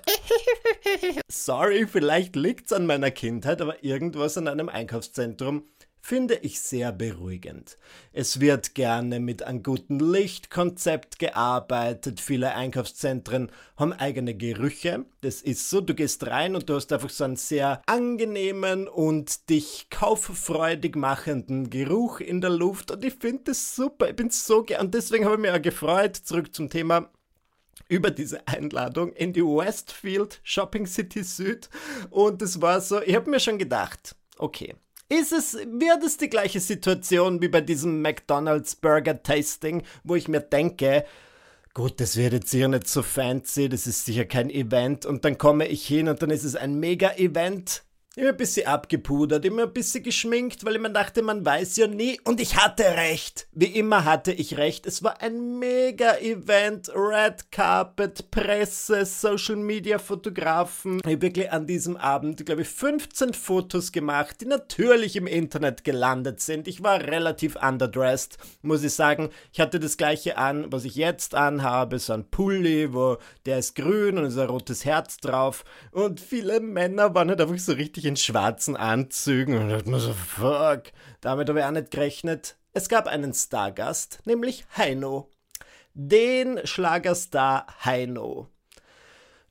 Sorry, 1.29 1.87
vielleicht 1.87 2.37
liegt's 2.37 2.75
an 2.75 2.85
meiner 2.85 3.11
Kindheit, 3.11 3.63
aber 3.63 3.83
irgendwas 3.83 4.37
an 4.37 4.47
einem 4.47 4.69
Einkaufszentrum 4.69 5.65
finde 6.01 6.37
ich 6.37 6.61
sehr 6.61 6.93
beruhigend. 6.93 7.79
Es 8.13 8.41
wird 8.41 8.75
gerne 8.75 9.21
mit 9.21 9.43
einem 9.43 9.63
guten 9.63 10.01
Lichtkonzept 10.01 11.19
gearbeitet. 11.19 12.21
Viele 12.21 12.55
Einkaufszentren 12.55 13.51
haben 13.77 13.93
eigene 13.93 14.35
Gerüche. 14.35 15.05
Das 15.21 15.43
ist 15.43 15.69
so, 15.71 15.81
du 15.81 15.95
gehst 15.95 16.27
rein 16.27 16.55
und 16.55 16.69
du 16.69 16.75
hast 16.75 16.93
einfach 16.93 17.11
so 17.11 17.25
einen 17.25 17.37
sehr 17.37 17.83
angenehmen 17.87 18.89
und 18.89 19.49
dich 19.51 19.89
kauffreudig 19.91 20.97
machenden 20.97 21.71
Geruch 21.71 22.21
in 22.21 22.41
der 22.41 22.51
Luft 22.51 22.91
und 22.91 23.05
ich 23.05 23.15
finde 23.15 23.45
das 23.47 23.77
super. 23.77 24.09
Ich 24.09 24.17
bin 24.17 24.31
so 24.31 24.63
gern 24.63 24.87
und 24.87 24.95
deswegen 24.95 25.25
habe 25.25 25.35
ich 25.35 25.41
mich 25.41 25.51
auch 25.51 25.63
gefreut. 25.63 26.17
Zurück 26.17 26.55
zum 26.55 26.71
Thema 26.71 27.11
über 27.89 28.11
diese 28.11 28.47
Einladung 28.47 29.13
in 29.13 29.33
die 29.33 29.43
Westfield 29.43 30.41
Shopping 30.45 30.87
City 30.87 31.25
Süd 31.25 31.69
und 32.11 32.41
es 32.41 32.63
war 32.63 32.81
so, 32.81 33.03
ich 33.03 33.15
habe 33.15 33.29
mir 33.29 33.41
schon 33.41 33.59
gedacht, 33.59 34.15
okay, 34.39 34.77
ist 35.11 35.33
es, 35.33 35.55
wird 35.55 36.05
es 36.05 36.17
die 36.17 36.31
gleiche 36.31 36.61
Situation 36.61 37.43
wie 37.43 37.49
bei 37.49 37.61
diesem 37.61 38.01
McDonald's 38.01 38.77
Burger 38.77 39.23
Tasting, 39.23 39.83
wo 40.05 40.15
ich 40.15 40.29
mir 40.29 40.41
denke, 40.41 41.05
gut, 41.75 42.01
das 42.01 42.17
wird 42.17 42.33
jetzt 42.33 42.51
sicher 42.51 42.69
nicht 42.69 42.89
so 42.89 43.03
fancy, 43.03 43.69
das 43.69 43.87
ist 43.87 44.07
sicher 44.07 44.25
kein 44.25 44.51
Event 44.51 45.05
und 45.05 45.25
dann 45.25 45.37
komme 45.37 45.67
ich 45.67 45.85
hin 45.87 46.09
und 46.09 46.23
dann 46.23 46.31
ist 46.31 46.45
es 46.45 46.55
ein 46.55 46.79
Mega-Event. 46.79 47.83
Immer 48.17 48.31
ein 48.31 48.37
bisschen 48.37 48.67
abgepudert, 48.67 49.45
immer 49.45 49.63
ein 49.63 49.73
bisschen 49.73 50.03
geschminkt, 50.03 50.65
weil 50.65 50.75
ich 50.75 50.81
mir 50.81 50.91
dachte, 50.91 51.23
man 51.23 51.47
weiß 51.47 51.77
ja 51.77 51.87
nie. 51.87 52.19
Und 52.25 52.41
ich 52.41 52.57
hatte 52.57 52.83
recht. 52.83 53.47
Wie 53.53 53.67
immer 53.67 54.05
hatte 54.05 54.33
ich 54.33 54.57
recht. 54.57 54.85
Es 54.85 55.05
war 55.05 55.23
ein 55.23 55.61
Mega-Event. 55.61 56.91
Red 56.93 57.53
Carpet, 57.53 58.33
Presse, 58.33 59.07
Social 59.07 59.55
Media 59.55 60.01
Fotografen. 60.01 60.99
Ich 60.99 61.13
habe 61.13 61.23
wirklich 61.23 61.53
an 61.53 61.69
diesem 61.69 61.97
Abend, 61.97 62.45
glaube 62.45 62.63
ich, 62.63 62.69
15 62.69 63.33
Fotos 63.33 63.93
gemacht, 63.93 64.41
die 64.41 64.47
natürlich 64.47 65.15
im 65.15 65.29
Internet 65.29 65.85
gelandet 65.85 66.41
sind. 66.41 66.67
Ich 66.67 66.83
war 66.83 67.01
relativ 67.01 67.55
underdressed, 67.63 68.39
muss 68.63 68.83
ich 68.83 68.93
sagen. 68.93 69.31
Ich 69.53 69.61
hatte 69.61 69.79
das 69.79 69.97
gleiche 69.97 70.37
an, 70.37 70.73
was 70.73 70.85
ich 70.85 70.97
jetzt 70.97 71.37
anhabe. 71.37 72.01
So 72.01 72.15
ein 72.15 72.29
Pulli, 72.29 72.93
wo 72.93 73.19
der 73.47 73.61
ist 73.61 73.77
grün 73.77 74.19
und 74.19 74.25
ist 74.25 74.37
ein 74.37 74.49
rotes 74.49 74.85
Herz 74.85 75.19
drauf. 75.19 75.65
Und 75.93 76.19
viele 76.19 76.59
Männer 76.59 77.15
waren 77.15 77.29
halt 77.29 77.41
einfach 77.41 77.57
so 77.57 77.71
richtig 77.71 78.00
richtig 78.01 78.09
in 78.09 78.17
schwarzen 78.17 78.77
Anzügen 78.77 79.59
und 79.59 79.69
dachte 79.69 79.91
mir 79.91 80.01
so, 80.01 80.15
fuck, 80.15 80.85
damit 81.21 81.49
habe 81.49 81.59
ich 81.59 81.65
auch 81.65 81.71
nicht 81.71 81.91
gerechnet. 81.91 82.57
Es 82.73 82.89
gab 82.89 83.07
einen 83.07 83.35
Stargast, 83.35 84.21
nämlich 84.25 84.65
Heino. 84.77 85.29
Den 85.93 86.67
Schlagerstar 86.67 87.67
Heino. 87.85 88.49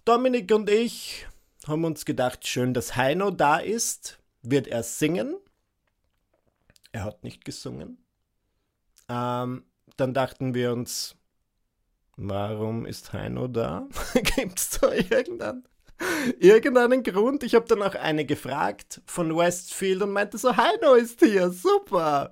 Dominik 0.04 0.52
und 0.52 0.70
ich 0.70 1.28
haben 1.68 1.84
uns 1.84 2.06
gedacht, 2.06 2.48
schön, 2.48 2.74
dass 2.74 2.96
Heino 2.96 3.30
da 3.30 3.58
ist. 3.58 4.20
Wird 4.42 4.68
er 4.68 4.82
singen? 4.84 5.36
Er 6.92 7.04
hat 7.04 7.24
nicht 7.24 7.46
gesungen. 7.46 8.04
Ähm, 9.10 9.64
dann 9.98 10.14
dachten 10.14 10.56
wir 10.56 10.72
uns, 10.72 11.16
warum 12.16 12.88
ist 12.88 13.14
Heino 13.14 13.48
da? 13.48 13.88
Gibt 14.36 14.60
es 14.60 14.70
da 14.72 14.92
irgendeinen 14.92 15.68
irgendeinen 16.40 17.04
Grund. 17.04 17.44
Ich 17.44 17.56
habe 17.56 17.66
dann 17.68 17.82
auch 17.82 17.96
eine 17.96 18.26
gefragt 18.26 19.02
von 19.06 19.36
Westfield 19.36 20.02
und 20.02 20.12
meinte 20.12 20.38
so, 20.38 20.56
Heino 20.56 20.94
ist 20.94 21.20
hier, 21.20 21.50
super. 21.50 22.32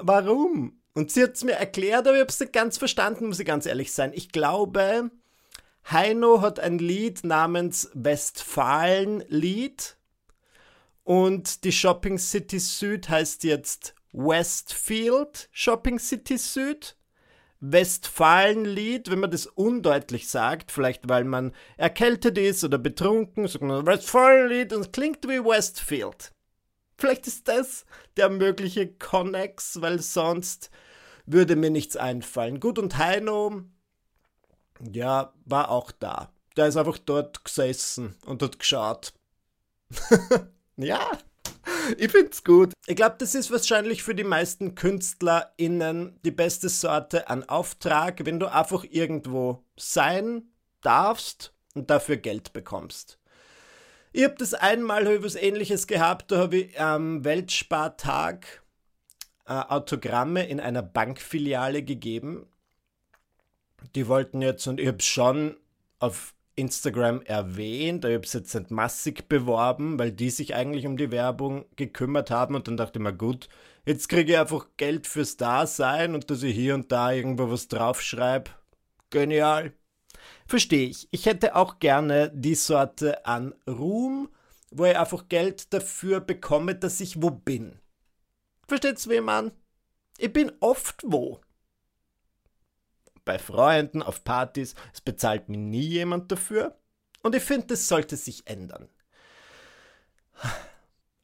Warum? 0.00 0.80
Und 0.94 1.12
sie 1.12 1.22
hat 1.22 1.34
es 1.34 1.44
mir 1.44 1.52
erklärt, 1.52 2.06
aber 2.06 2.16
ich 2.16 2.20
habe 2.20 2.30
es 2.30 2.40
nicht 2.40 2.52
ganz 2.52 2.78
verstanden, 2.78 3.28
muss 3.28 3.38
ich 3.38 3.46
ganz 3.46 3.66
ehrlich 3.66 3.92
sein. 3.92 4.12
Ich 4.14 4.32
glaube, 4.32 5.10
Heino 5.90 6.40
hat 6.40 6.58
ein 6.58 6.78
Lied 6.78 7.24
namens 7.24 7.90
Westfalen-Lied 7.94 9.96
und 11.04 11.64
die 11.64 11.72
Shopping 11.72 12.18
City 12.18 12.58
Süd 12.58 13.08
heißt 13.08 13.44
jetzt 13.44 13.94
Westfield 14.12 15.48
Shopping 15.52 15.98
City 15.98 16.36
Süd. 16.36 16.97
Westfalenlied, 17.60 19.10
wenn 19.10 19.20
man 19.20 19.30
das 19.30 19.46
undeutlich 19.46 20.28
sagt, 20.28 20.70
vielleicht 20.70 21.08
weil 21.08 21.24
man 21.24 21.52
erkältet 21.76 22.38
ist 22.38 22.62
oder 22.62 22.78
betrunken, 22.78 23.48
sagt 23.48 23.64
man 23.64 23.86
Westfalenlied 23.86 24.72
und 24.72 24.82
es 24.82 24.92
klingt 24.92 25.26
wie 25.26 25.44
Westfield. 25.44 26.32
Vielleicht 26.96 27.26
ist 27.26 27.48
das 27.48 27.84
der 28.16 28.28
mögliche 28.28 28.88
Connex, 28.88 29.80
weil 29.80 30.00
sonst 30.00 30.70
würde 31.26 31.56
mir 31.56 31.70
nichts 31.70 31.96
einfallen. 31.96 32.58
Gut, 32.58 32.78
und 32.78 32.98
Heino, 32.98 33.62
ja, 34.80 35.32
war 35.44 35.70
auch 35.70 35.92
da. 35.92 36.32
Der 36.56 36.66
ist 36.66 36.76
einfach 36.76 36.98
dort 36.98 37.44
gesessen 37.44 38.16
und 38.24 38.42
hat 38.42 38.58
geschaut. 38.58 39.12
ja, 40.76 41.18
ich 41.98 42.10
find's 42.10 42.44
gut. 42.44 42.72
Ich 42.86 42.96
glaube, 42.96 43.16
das 43.18 43.34
ist 43.34 43.50
wahrscheinlich 43.50 44.02
für 44.02 44.14
die 44.14 44.24
meisten 44.24 44.74
KünstlerInnen 44.74 46.18
die 46.24 46.30
beste 46.30 46.68
Sorte 46.68 47.28
an 47.28 47.48
Auftrag, 47.48 48.24
wenn 48.24 48.40
du 48.40 48.46
einfach 48.46 48.84
irgendwo 48.88 49.64
sein 49.76 50.42
darfst 50.80 51.54
und 51.74 51.90
dafür 51.90 52.16
Geld 52.16 52.52
bekommst. 52.52 53.18
Ich 54.12 54.24
habe 54.24 54.36
das 54.38 54.54
einmal 54.54 55.06
hab 55.06 55.14
ich 55.14 55.22
was 55.22 55.34
ähnliches 55.34 55.86
gehabt, 55.86 56.32
da 56.32 56.38
habe 56.38 56.56
ich 56.58 56.80
am 56.80 57.24
Weltspartag 57.24 58.62
äh, 59.46 59.52
Autogramme 59.52 60.46
in 60.46 60.60
einer 60.60 60.82
Bankfiliale 60.82 61.82
gegeben. 61.82 62.46
Die 63.94 64.08
wollten 64.08 64.42
jetzt, 64.42 64.66
und 64.66 64.80
ich 64.80 64.88
habe 64.88 65.02
schon 65.02 65.56
auf 65.98 66.34
Instagram 66.58 67.22
erwähnt, 67.22 68.04
ich 68.04 68.14
habe 68.14 68.24
es 68.24 68.32
jetzt 68.32 68.54
nicht 68.54 68.70
massig 68.70 69.28
beworben, 69.28 69.98
weil 69.98 70.12
die 70.12 70.30
sich 70.30 70.54
eigentlich 70.54 70.86
um 70.86 70.96
die 70.96 71.10
Werbung 71.10 71.64
gekümmert 71.76 72.30
haben 72.30 72.54
und 72.54 72.68
dann 72.68 72.76
dachte 72.76 72.98
ich 72.98 73.02
mir, 73.02 73.14
gut, 73.14 73.48
jetzt 73.86 74.08
kriege 74.08 74.32
ich 74.32 74.38
einfach 74.38 74.66
Geld 74.76 75.06
fürs 75.06 75.36
Dasein 75.36 76.14
und 76.14 76.30
dass 76.30 76.42
ich 76.42 76.54
hier 76.54 76.74
und 76.74 76.90
da 76.92 77.12
irgendwo 77.12 77.50
was 77.50 77.68
draufschreibe. 77.68 78.50
Genial. 79.10 79.72
Verstehe 80.46 80.88
ich. 80.88 81.08
Ich 81.10 81.26
hätte 81.26 81.54
auch 81.54 81.78
gerne 81.78 82.30
die 82.34 82.54
Sorte 82.56 83.24
an 83.24 83.54
Ruhm, 83.68 84.28
wo 84.70 84.84
ich 84.84 84.96
einfach 84.98 85.28
Geld 85.28 85.72
dafür 85.72 86.20
bekomme, 86.20 86.74
dass 86.74 87.00
ich 87.00 87.22
wo 87.22 87.30
bin. 87.30 87.78
Versteht's, 88.66 89.08
wie 89.08 89.20
man? 89.20 89.52
Ich 90.18 90.32
bin 90.32 90.52
oft 90.60 91.02
wo 91.06 91.40
bei 93.28 93.38
Freunden, 93.38 94.02
auf 94.02 94.24
Partys. 94.24 94.74
Es 94.94 95.02
bezahlt 95.02 95.50
mir 95.50 95.58
nie 95.58 95.86
jemand 95.86 96.32
dafür. 96.32 96.78
Und 97.22 97.34
ich 97.34 97.42
finde, 97.42 97.66
das 97.66 97.86
sollte 97.86 98.16
sich 98.16 98.46
ändern. 98.46 98.88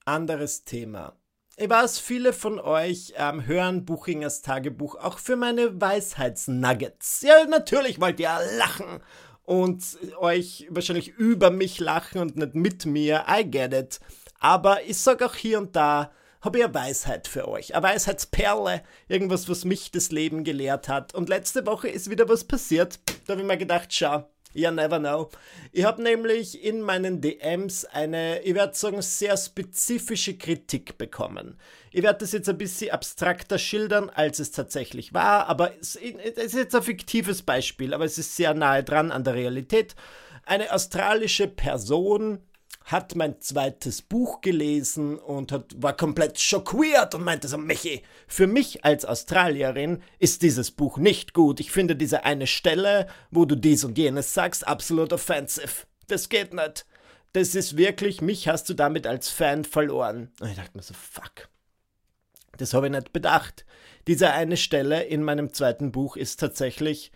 Anderes 0.05 0.65
Thema. 0.65 1.17
Ich 1.57 1.71
weiß, 1.71 1.99
viele 1.99 2.35
von 2.35 2.61
euch 2.61 3.15
ähm, 3.17 3.47
hören 3.47 3.87
Buchingers 3.87 4.43
Tagebuch 4.43 4.97
auch 4.97 5.19
für 5.19 5.37
meine 5.37 5.81
Weisheitsnuggets. 5.81 7.23
Ja, 7.23 7.47
natürlich 7.47 7.99
wollt 8.03 8.21
ihr 8.21 8.39
lachen 8.59 9.01
und 9.45 9.83
euch 10.19 10.67
wahrscheinlich 10.69 11.09
über 11.09 11.51
mich 11.51 11.81
lachen 11.81 12.21
und 12.21 12.37
nicht 12.37 12.55
mit 12.55 12.85
mir. 12.85 13.25
I 13.31 13.51
get 13.51 13.73
it. 13.73 14.01
Aber 14.41 14.83
ich 14.83 14.99
sage 14.99 15.25
auch 15.25 15.37
hier 15.37 15.59
und 15.59 15.75
da, 15.75 16.13
habe 16.45 16.59
ich 16.59 16.65
eine 16.65 16.75
Weisheit 16.75 17.27
für 17.27 17.49
euch. 17.49 17.75
Eine 17.75 17.85
Weisheitsperle. 17.85 18.83
Irgendwas, 19.09 19.49
was 19.49 19.65
mich 19.65 19.91
das 19.91 20.13
Leben 20.13 20.45
gelehrt 20.45 20.89
hat. 20.89 21.15
Und 21.15 21.29
letzte 21.29 21.67
Woche 21.67 21.89
ist 21.89 22.11
wieder 22.11 22.29
was 22.29 22.45
passiert. 22.45 23.01
Da 23.27 23.33
habe 23.33 23.43
ich 23.43 23.49
mir 23.49 23.57
gedacht, 23.57 23.93
schau, 23.93 24.29
You 24.57 24.71
never 24.71 25.01
know. 25.01 25.31
Ich 25.73 25.85
habe 25.85 26.01
nämlich 26.01 26.63
in 26.63 26.81
meinen 26.81 27.21
DMs 27.21 27.85
eine, 27.87 28.41
ich 28.43 28.55
werde 28.55 28.77
sagen, 28.77 29.03
sehr 29.03 29.37
spezifische 29.37 30.39
Kritik 30.39 30.97
bekommen. 30.97 31.59
Ich 31.91 32.05
werde 32.05 32.21
das 32.21 32.31
jetzt 32.31 32.49
ein 32.49 32.57
bisschen 32.57 32.93
abstrakter 32.93 33.59
schildern, 33.59 34.11
als 34.11 34.39
es 34.39 34.53
tatsächlich 34.53 35.13
war, 35.13 35.49
aber 35.49 35.73
es, 35.81 35.97
es 35.97 36.37
ist 36.37 36.55
jetzt 36.55 36.75
ein 36.77 36.85
fiktives 36.85 37.43
Beispiel, 37.43 37.93
aber 37.93 38.05
es 38.05 38.17
ist 38.17 38.37
sehr 38.37 38.55
nahe 38.55 38.85
dran 38.85 39.11
an 39.11 39.25
der 39.25 39.35
Realität. 39.35 39.97
Eine 40.45 40.73
australische 40.73 41.49
Person 41.49 42.39
hat 42.85 43.15
mein 43.17 43.41
zweites 43.41 44.03
Buch 44.03 44.43
gelesen 44.43 45.19
und 45.19 45.53
hat, 45.53 45.75
war 45.77 45.97
komplett 45.97 46.39
schockiert 46.39 47.15
und 47.15 47.25
meinte 47.25 47.49
so, 47.49 47.57
Michi, 47.57 48.03
für 48.29 48.47
mich 48.47 48.85
als 48.85 49.07
Australierin 49.07 50.03
ist 50.19 50.43
dieses 50.43 50.71
Buch 50.71 50.99
nicht 50.99 51.33
gut. 51.33 51.61
Ich 51.61 51.73
finde 51.73 51.97
diese 51.97 52.25
eine 52.25 52.47
Stelle, 52.47 53.07
wo 53.31 53.47
du 53.47 53.57
dies 53.57 53.85
und 53.85 53.97
jenes 53.97 54.35
sagst, 54.35 54.69
absolut 54.69 55.15
offensive. 55.15 55.87
Das 56.09 56.29
geht 56.29 56.53
nicht. 56.53 56.85
Das 57.33 57.55
ist 57.55 57.77
wirklich, 57.79 58.21
mich 58.21 58.49
hast 58.49 58.69
du 58.69 58.75
damit 58.75 59.07
als 59.07 59.31
Fan 59.31 59.65
verloren. 59.65 60.31
Und 60.41 60.51
ich 60.51 60.57
dachte 60.57 60.77
mir 60.77 60.83
so, 60.83 60.95
fuck. 60.95 61.49
Das 62.59 62.75
habe 62.75 62.87
ich 62.87 62.93
nicht 62.93 63.13
bedacht. 63.13 63.65
Diese 64.07 64.31
eine 64.33 64.59
Stelle 64.59 65.03
in 65.03 65.23
meinem 65.23 65.53
zweiten 65.55 65.91
Buch 65.91 66.17
ist 66.17 66.39
tatsächlich 66.39 67.13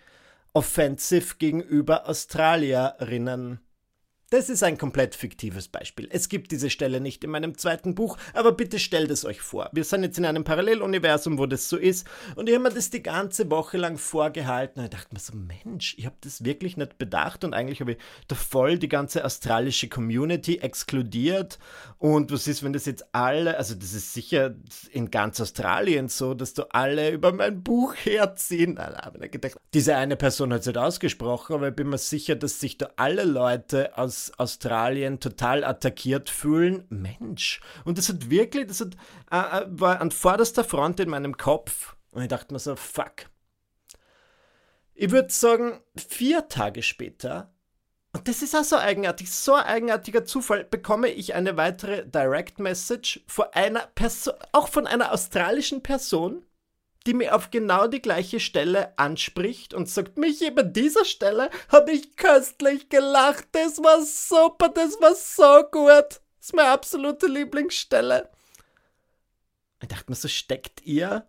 offensive 0.54 1.36
gegenüber 1.36 2.08
Australierinnen. 2.08 3.60
Das 4.30 4.50
ist 4.50 4.62
ein 4.62 4.76
komplett 4.76 5.14
fiktives 5.14 5.68
Beispiel. 5.68 6.06
Es 6.10 6.28
gibt 6.28 6.52
diese 6.52 6.68
Stelle 6.68 7.00
nicht 7.00 7.24
in 7.24 7.30
meinem 7.30 7.56
zweiten 7.56 7.94
Buch, 7.94 8.18
aber 8.34 8.52
bitte 8.52 8.78
stellt 8.78 9.10
es 9.10 9.24
euch 9.24 9.40
vor. 9.40 9.70
Wir 9.72 9.84
sind 9.84 10.02
jetzt 10.02 10.18
in 10.18 10.26
einem 10.26 10.44
Paralleluniversum, 10.44 11.38
wo 11.38 11.46
das 11.46 11.70
so 11.70 11.78
ist. 11.78 12.06
Und 12.36 12.46
ich 12.46 12.54
habe 12.54 12.64
mir 12.64 12.74
das 12.74 12.90
die 12.90 13.02
ganze 13.02 13.50
Woche 13.50 13.78
lang 13.78 13.96
vorgehalten. 13.96 14.80
Und 14.80 14.84
ich 14.84 14.90
dachte 14.90 15.14
mir 15.14 15.20
so, 15.20 15.32
Mensch, 15.34 15.94
ich 15.96 16.04
habe 16.04 16.16
das 16.20 16.44
wirklich 16.44 16.76
nicht 16.76 16.98
bedacht. 16.98 17.42
Und 17.42 17.54
eigentlich 17.54 17.80
habe 17.80 17.92
ich 17.92 17.98
da 18.26 18.34
voll 18.34 18.78
die 18.78 18.90
ganze 18.90 19.24
australische 19.24 19.88
Community 19.88 20.58
exkludiert. 20.58 21.58
Und 21.96 22.30
was 22.30 22.46
ist, 22.46 22.62
wenn 22.62 22.74
das 22.74 22.84
jetzt 22.84 23.06
alle, 23.14 23.56
also 23.56 23.74
das 23.74 23.94
ist 23.94 24.12
sicher 24.12 24.54
in 24.90 25.10
ganz 25.10 25.40
Australien 25.40 26.08
so, 26.10 26.34
dass 26.34 26.52
du 26.52 26.64
alle 26.74 27.12
über 27.12 27.32
mein 27.32 27.62
Buch 27.62 27.94
herziehen. 27.94 28.74
Nein, 28.74 28.92
nein, 28.92 29.22
ich 29.22 29.30
gedacht, 29.30 29.56
diese 29.72 29.96
eine 29.96 30.16
Person 30.16 30.52
hat 30.52 30.60
es 30.60 30.66
nicht 30.66 30.76
ausgesprochen, 30.76 31.54
aber 31.54 31.68
ich 31.68 31.74
bin 31.74 31.88
mir 31.88 31.96
sicher, 31.96 32.36
dass 32.36 32.60
sich 32.60 32.76
da 32.76 32.90
alle 32.96 33.24
Leute 33.24 33.96
aus 33.96 34.17
aus 34.18 34.32
Australien 34.38 35.20
total 35.20 35.64
attackiert 35.64 36.30
fühlen. 36.30 36.84
Mensch. 36.88 37.60
Und 37.84 37.98
das 37.98 38.08
hat 38.08 38.30
wirklich, 38.30 38.66
das 38.66 38.80
hat, 38.80 38.96
äh, 39.30 39.62
äh, 39.62 39.66
war 39.68 40.00
an 40.00 40.10
vorderster 40.10 40.64
Front 40.64 41.00
in 41.00 41.08
meinem 41.08 41.36
Kopf. 41.36 41.96
Und 42.10 42.22
ich 42.22 42.28
dachte 42.28 42.52
mir 42.52 42.58
so, 42.58 42.76
fuck. 42.76 43.26
Ich 44.94 45.10
würde 45.10 45.30
sagen, 45.30 45.80
vier 45.96 46.48
Tage 46.48 46.82
später, 46.82 47.52
und 48.12 48.26
das 48.26 48.42
ist 48.42 48.56
auch 48.56 48.64
so 48.64 48.76
eigenartig, 48.76 49.30
so 49.30 49.54
ein 49.54 49.64
eigenartiger 49.64 50.24
Zufall, 50.24 50.64
bekomme 50.64 51.08
ich 51.08 51.34
eine 51.34 51.56
weitere 51.56 52.04
Direct 52.04 52.58
Message 52.58 53.22
von 53.28 53.46
einer 53.52 53.86
Person, 53.94 54.34
auch 54.52 54.68
von 54.68 54.88
einer 54.88 55.12
australischen 55.12 55.82
Person, 55.82 56.44
die 57.06 57.14
mir 57.14 57.34
auf 57.34 57.50
genau 57.50 57.86
die 57.86 58.02
gleiche 58.02 58.40
Stelle 58.40 58.96
anspricht 58.98 59.74
und 59.74 59.88
sagt, 59.88 60.18
mich 60.18 60.40
bei 60.54 60.62
dieser 60.62 61.04
Stelle 61.04 61.50
habe 61.70 61.92
ich 61.92 62.16
köstlich 62.16 62.88
gelacht, 62.88 63.46
das 63.52 63.78
war 63.78 64.02
super, 64.02 64.68
das 64.68 65.00
war 65.00 65.14
so 65.14 65.68
gut. 65.70 66.20
ist 66.40 66.54
meine 66.54 66.70
absolute 66.70 67.26
Lieblingsstelle. 67.26 68.28
Ich 69.80 69.88
dachte 69.88 70.06
mir, 70.08 70.16
so 70.16 70.28
steckt 70.28 70.84
ihr 70.84 71.26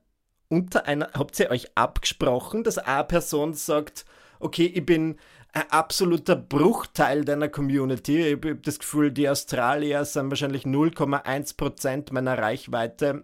unter 0.50 0.86
einer, 0.86 1.12
habt 1.14 1.40
ihr 1.40 1.52
euch 1.52 1.78
abgesprochen, 1.78 2.64
dass 2.64 2.78
eine 2.78 3.04
Person 3.04 3.54
sagt, 3.54 4.06
okay, 4.40 4.66
ich 4.66 4.86
bin 4.86 5.20
ein 5.54 5.70
absoluter 5.70 6.36
Bruchteil 6.36 7.26
deiner 7.26 7.50
Community. 7.50 8.28
Ich 8.28 8.34
habe 8.34 8.56
das 8.56 8.80
Gefühl, 8.80 9.12
die 9.12 9.30
Australier 9.30 10.06
sind 10.06 10.30
wahrscheinlich 10.30 10.64
0,1% 10.64 12.14
meiner 12.14 12.38
Reichweite. 12.38 13.24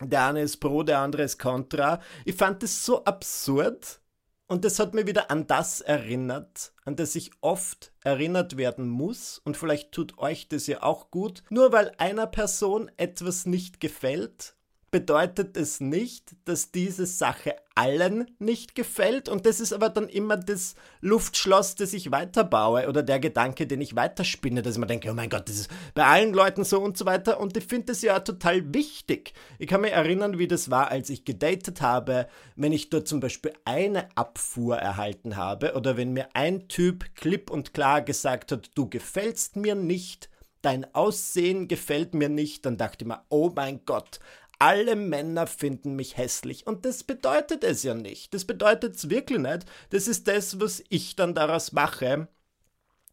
Der 0.00 0.26
eine 0.26 0.42
ist 0.42 0.58
pro, 0.58 0.82
der 0.82 0.98
andere 0.98 1.22
ist 1.22 1.38
contra. 1.38 2.00
Ich 2.24 2.36
fand 2.36 2.62
das 2.62 2.84
so 2.84 3.04
absurd 3.04 4.00
und 4.46 4.64
das 4.64 4.78
hat 4.78 4.94
mir 4.94 5.06
wieder 5.06 5.30
an 5.30 5.46
das 5.46 5.80
erinnert, 5.80 6.72
an 6.84 6.96
das 6.96 7.14
ich 7.14 7.30
oft 7.40 7.92
erinnert 8.04 8.56
werden 8.56 8.88
muss 8.88 9.38
und 9.38 9.56
vielleicht 9.56 9.92
tut 9.92 10.18
euch 10.18 10.48
das 10.48 10.66
ja 10.66 10.82
auch 10.82 11.10
gut. 11.10 11.42
Nur 11.50 11.72
weil 11.72 11.92
einer 11.98 12.26
Person 12.26 12.90
etwas 12.96 13.46
nicht 13.46 13.80
gefällt, 13.80 14.55
bedeutet 14.90 15.56
es 15.56 15.80
nicht, 15.80 16.36
dass 16.44 16.70
diese 16.70 17.06
Sache 17.06 17.56
allen 17.74 18.30
nicht 18.38 18.74
gefällt 18.74 19.28
und 19.28 19.44
das 19.44 19.60
ist 19.60 19.72
aber 19.72 19.90
dann 19.90 20.08
immer 20.08 20.36
das 20.36 20.74
Luftschloss, 21.00 21.74
das 21.74 21.92
ich 21.92 22.10
weiterbaue 22.10 22.88
oder 22.88 23.02
der 23.02 23.18
Gedanke, 23.18 23.66
den 23.66 23.80
ich 23.80 23.96
weiterspinne, 23.96 24.62
dass 24.62 24.74
ich 24.74 24.80
mir 24.80 24.86
denke, 24.86 25.10
oh 25.10 25.14
mein 25.14 25.28
Gott, 25.28 25.48
das 25.48 25.56
ist 25.56 25.70
bei 25.94 26.04
allen 26.04 26.32
Leuten 26.32 26.64
so 26.64 26.80
und 26.80 26.96
so 26.96 27.04
weiter 27.04 27.40
und 27.40 27.56
ich 27.56 27.64
finde 27.64 27.86
das 27.86 28.02
ja 28.02 28.20
total 28.20 28.72
wichtig. 28.72 29.34
Ich 29.58 29.66
kann 29.66 29.82
mich 29.82 29.92
erinnern, 29.92 30.38
wie 30.38 30.48
das 30.48 30.70
war, 30.70 30.90
als 30.90 31.10
ich 31.10 31.24
gedatet 31.24 31.82
habe, 31.82 32.28
wenn 32.54 32.72
ich 32.72 32.88
dort 32.88 33.08
zum 33.08 33.20
Beispiel 33.20 33.52
eine 33.64 34.08
Abfuhr 34.16 34.76
erhalten 34.78 35.36
habe 35.36 35.74
oder 35.74 35.96
wenn 35.96 36.12
mir 36.12 36.28
ein 36.34 36.68
Typ 36.68 37.14
klipp 37.16 37.50
und 37.50 37.74
klar 37.74 38.02
gesagt 38.02 38.52
hat, 38.52 38.70
du 38.74 38.88
gefällst 38.88 39.56
mir 39.56 39.74
nicht, 39.74 40.30
dein 40.66 40.92
Aussehen 40.94 41.68
gefällt 41.68 42.14
mir 42.14 42.28
nicht, 42.28 42.66
dann 42.66 42.76
dachte 42.76 43.04
ich 43.04 43.08
mir, 43.08 43.22
oh 43.28 43.52
mein 43.54 43.84
Gott, 43.84 44.18
alle 44.58 44.96
Männer 44.96 45.46
finden 45.46 45.96
mich 45.96 46.16
hässlich. 46.16 46.66
Und 46.66 46.84
das 46.84 47.04
bedeutet 47.04 47.64
es 47.64 47.82
ja 47.82 47.94
nicht. 47.94 48.32
Das 48.34 48.44
bedeutet 48.44 48.96
es 48.96 49.10
wirklich 49.10 49.38
nicht. 49.38 49.66
Das 49.90 50.08
ist 50.08 50.28
das, 50.28 50.60
was 50.60 50.82
ich 50.88 51.16
dann 51.16 51.34
daraus 51.34 51.72
mache. 51.72 52.28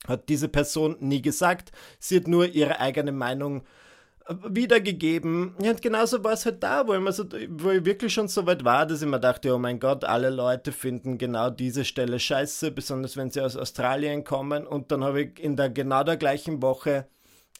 Hat 0.08 0.30
diese 0.30 0.50
Person 0.50 0.98
nie 1.00 1.22
gesagt. 1.22 1.72
Sie 2.00 2.18
hat 2.18 2.28
nur 2.28 2.46
ihre 2.46 2.80
eigene 2.80 3.12
Meinung 3.12 3.64
äh, 4.28 4.36
wiedergegeben. 4.50 5.56
Und 5.56 5.82
genauso 5.82 6.24
war 6.24 6.34
es 6.34 6.46
halt 6.46 6.62
da, 6.64 6.88
wo 6.88 6.94
ich, 6.94 7.16
so, 7.16 7.26
wo 7.50 7.72
ich 7.72 7.86
wirklich 7.86 8.14
schon 8.14 8.28
so 8.28 8.46
weit 8.46 8.66
war, 8.66 8.86
dass 8.86 9.02
ich 9.02 9.08
mir 9.08 9.20
dachte, 9.20 9.54
oh 9.54 9.60
mein 9.60 9.80
Gott, 9.80 10.04
alle 10.04 10.30
Leute 10.30 10.72
finden 10.72 11.18
genau 11.18 11.50
diese 11.50 11.86
Stelle 11.86 12.20
scheiße, 12.20 12.72
besonders 12.72 13.16
wenn 13.16 13.32
sie 13.32 13.42
aus 13.42 13.56
Australien 13.56 14.24
kommen. 14.24 14.68
Und 14.68 14.92
dann 14.92 15.04
habe 15.04 15.24
ich 15.24 15.40
in 15.40 15.56
der 15.56 15.70
genau 15.70 16.04
der 16.04 16.18
gleichen 16.18 16.62
Woche 16.62 17.08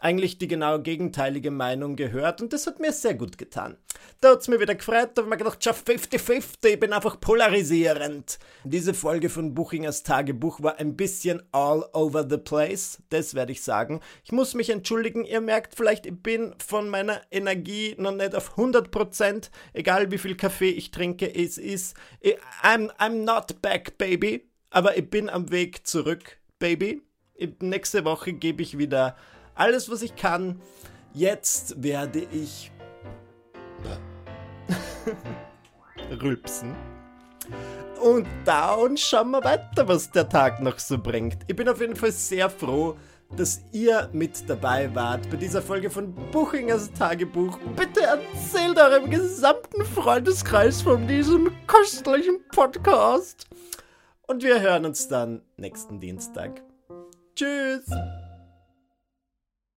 eigentlich 0.04 0.38
die 0.38 0.48
genau 0.48 0.80
gegenteilige 0.80 1.50
Meinung 1.50 1.96
gehört 1.96 2.42
und 2.42 2.52
das 2.52 2.68
hat 2.68 2.80
mir 2.80 2.92
sehr 2.92 3.14
gut 3.14 3.38
getan. 3.38 3.78
Da 4.20 4.32
hat 4.32 4.42
es 4.42 4.50
mir 4.50 4.60
wieder 4.60 4.76
gefreut, 4.76 5.12
da 5.14 5.22
habe 5.22 5.28
ich 5.28 5.30
mir 5.30 5.38
gedacht, 5.38 5.64
schau, 5.64 5.72
50-50, 5.72 6.68
ich 6.68 6.80
bin 6.80 6.92
einfach 6.92 7.22
polarisierend. 7.22 8.38
Diese 8.66 8.94
Folge 8.94 9.30
von 9.30 9.54
Buchingers 9.54 10.04
Tagebuch 10.04 10.62
war 10.62 10.78
ein 10.78 10.98
bisschen 10.98 11.42
all 11.54 11.86
over 11.94 12.28
the 12.30 12.38
place, 12.38 13.02
das 13.10 13.34
werde 13.34 13.54
ich 13.54 13.64
sagen. 13.64 14.02
Ich 14.26 14.34
muss 14.34 14.54
mich 14.56 14.70
entschuldigen, 14.70 15.24
ihr 15.24 15.40
merkt 15.40 15.76
vielleicht, 15.76 16.06
ich 16.06 16.22
bin 16.22 16.54
von 16.66 16.90
meiner 16.90 17.22
Energie 17.32 17.96
noch 17.98 18.14
nicht 18.14 18.36
auf 18.36 18.58
100%, 18.58 19.52
egal 19.72 20.12
wie 20.12 20.18
viel 20.18 20.36
Kaffee 20.36 20.72
ich 20.72 20.92
trinke, 20.92 21.34
es 21.34 21.58
ist, 21.58 21.96
I'm, 22.62 22.92
I'm 22.98 23.24
not 23.24 23.62
back, 23.62 23.98
baby, 23.98 24.50
aber 24.70 24.98
ich 24.98 25.10
bin 25.10 25.30
am 25.30 25.50
Weg 25.50 25.88
zurück, 25.88 26.40
baby. 26.60 27.02
Nächste 27.62 28.06
Woche 28.06 28.34
gebe 28.34 28.62
ich 28.62 28.78
wieder 28.78 29.16
alles, 29.56 29.90
was 29.90 30.02
ich 30.02 30.16
kann. 30.16 30.62
Jetzt 31.14 31.82
werde 31.82 32.28
ich 32.32 32.72
rülpsen. 36.22 36.76
Und 38.02 38.28
dann 38.46 38.98
schauen 38.98 39.32
wir 39.32 39.44
weiter, 39.44 39.88
was 39.88 40.12
der 40.12 40.28
Tag 40.28 40.62
noch 40.62 40.80
so 40.80 40.98
bringt. 40.98 41.38
Ich 41.48 41.56
bin 41.56 41.70
auf 41.70 41.80
jeden 41.80 41.96
Fall 41.96 42.12
sehr 42.12 42.50
froh, 42.50 42.98
dass 43.36 43.62
ihr 43.72 44.10
mit 44.12 44.48
dabei 44.50 44.94
wart 44.94 45.30
bei 45.30 45.38
dieser 45.38 45.62
Folge 45.62 45.90
von 45.90 46.14
Buchingers 46.32 46.92
Tagebuch. 46.92 47.58
Bitte 47.76 48.02
erzählt 48.02 48.78
eurem 48.78 49.10
gesamten 49.10 49.86
Freundeskreis 49.86 50.82
von 50.82 51.08
diesem 51.08 51.52
köstlichen 51.66 52.40
Podcast. 52.52 53.48
Und 54.28 54.44
wir 54.44 54.62
hören 54.62 54.86
uns 54.86 55.08
dann 55.08 55.42
nächsten 55.58 56.00
Dienstag. 56.00 56.62
Tschüss! 57.36 57.86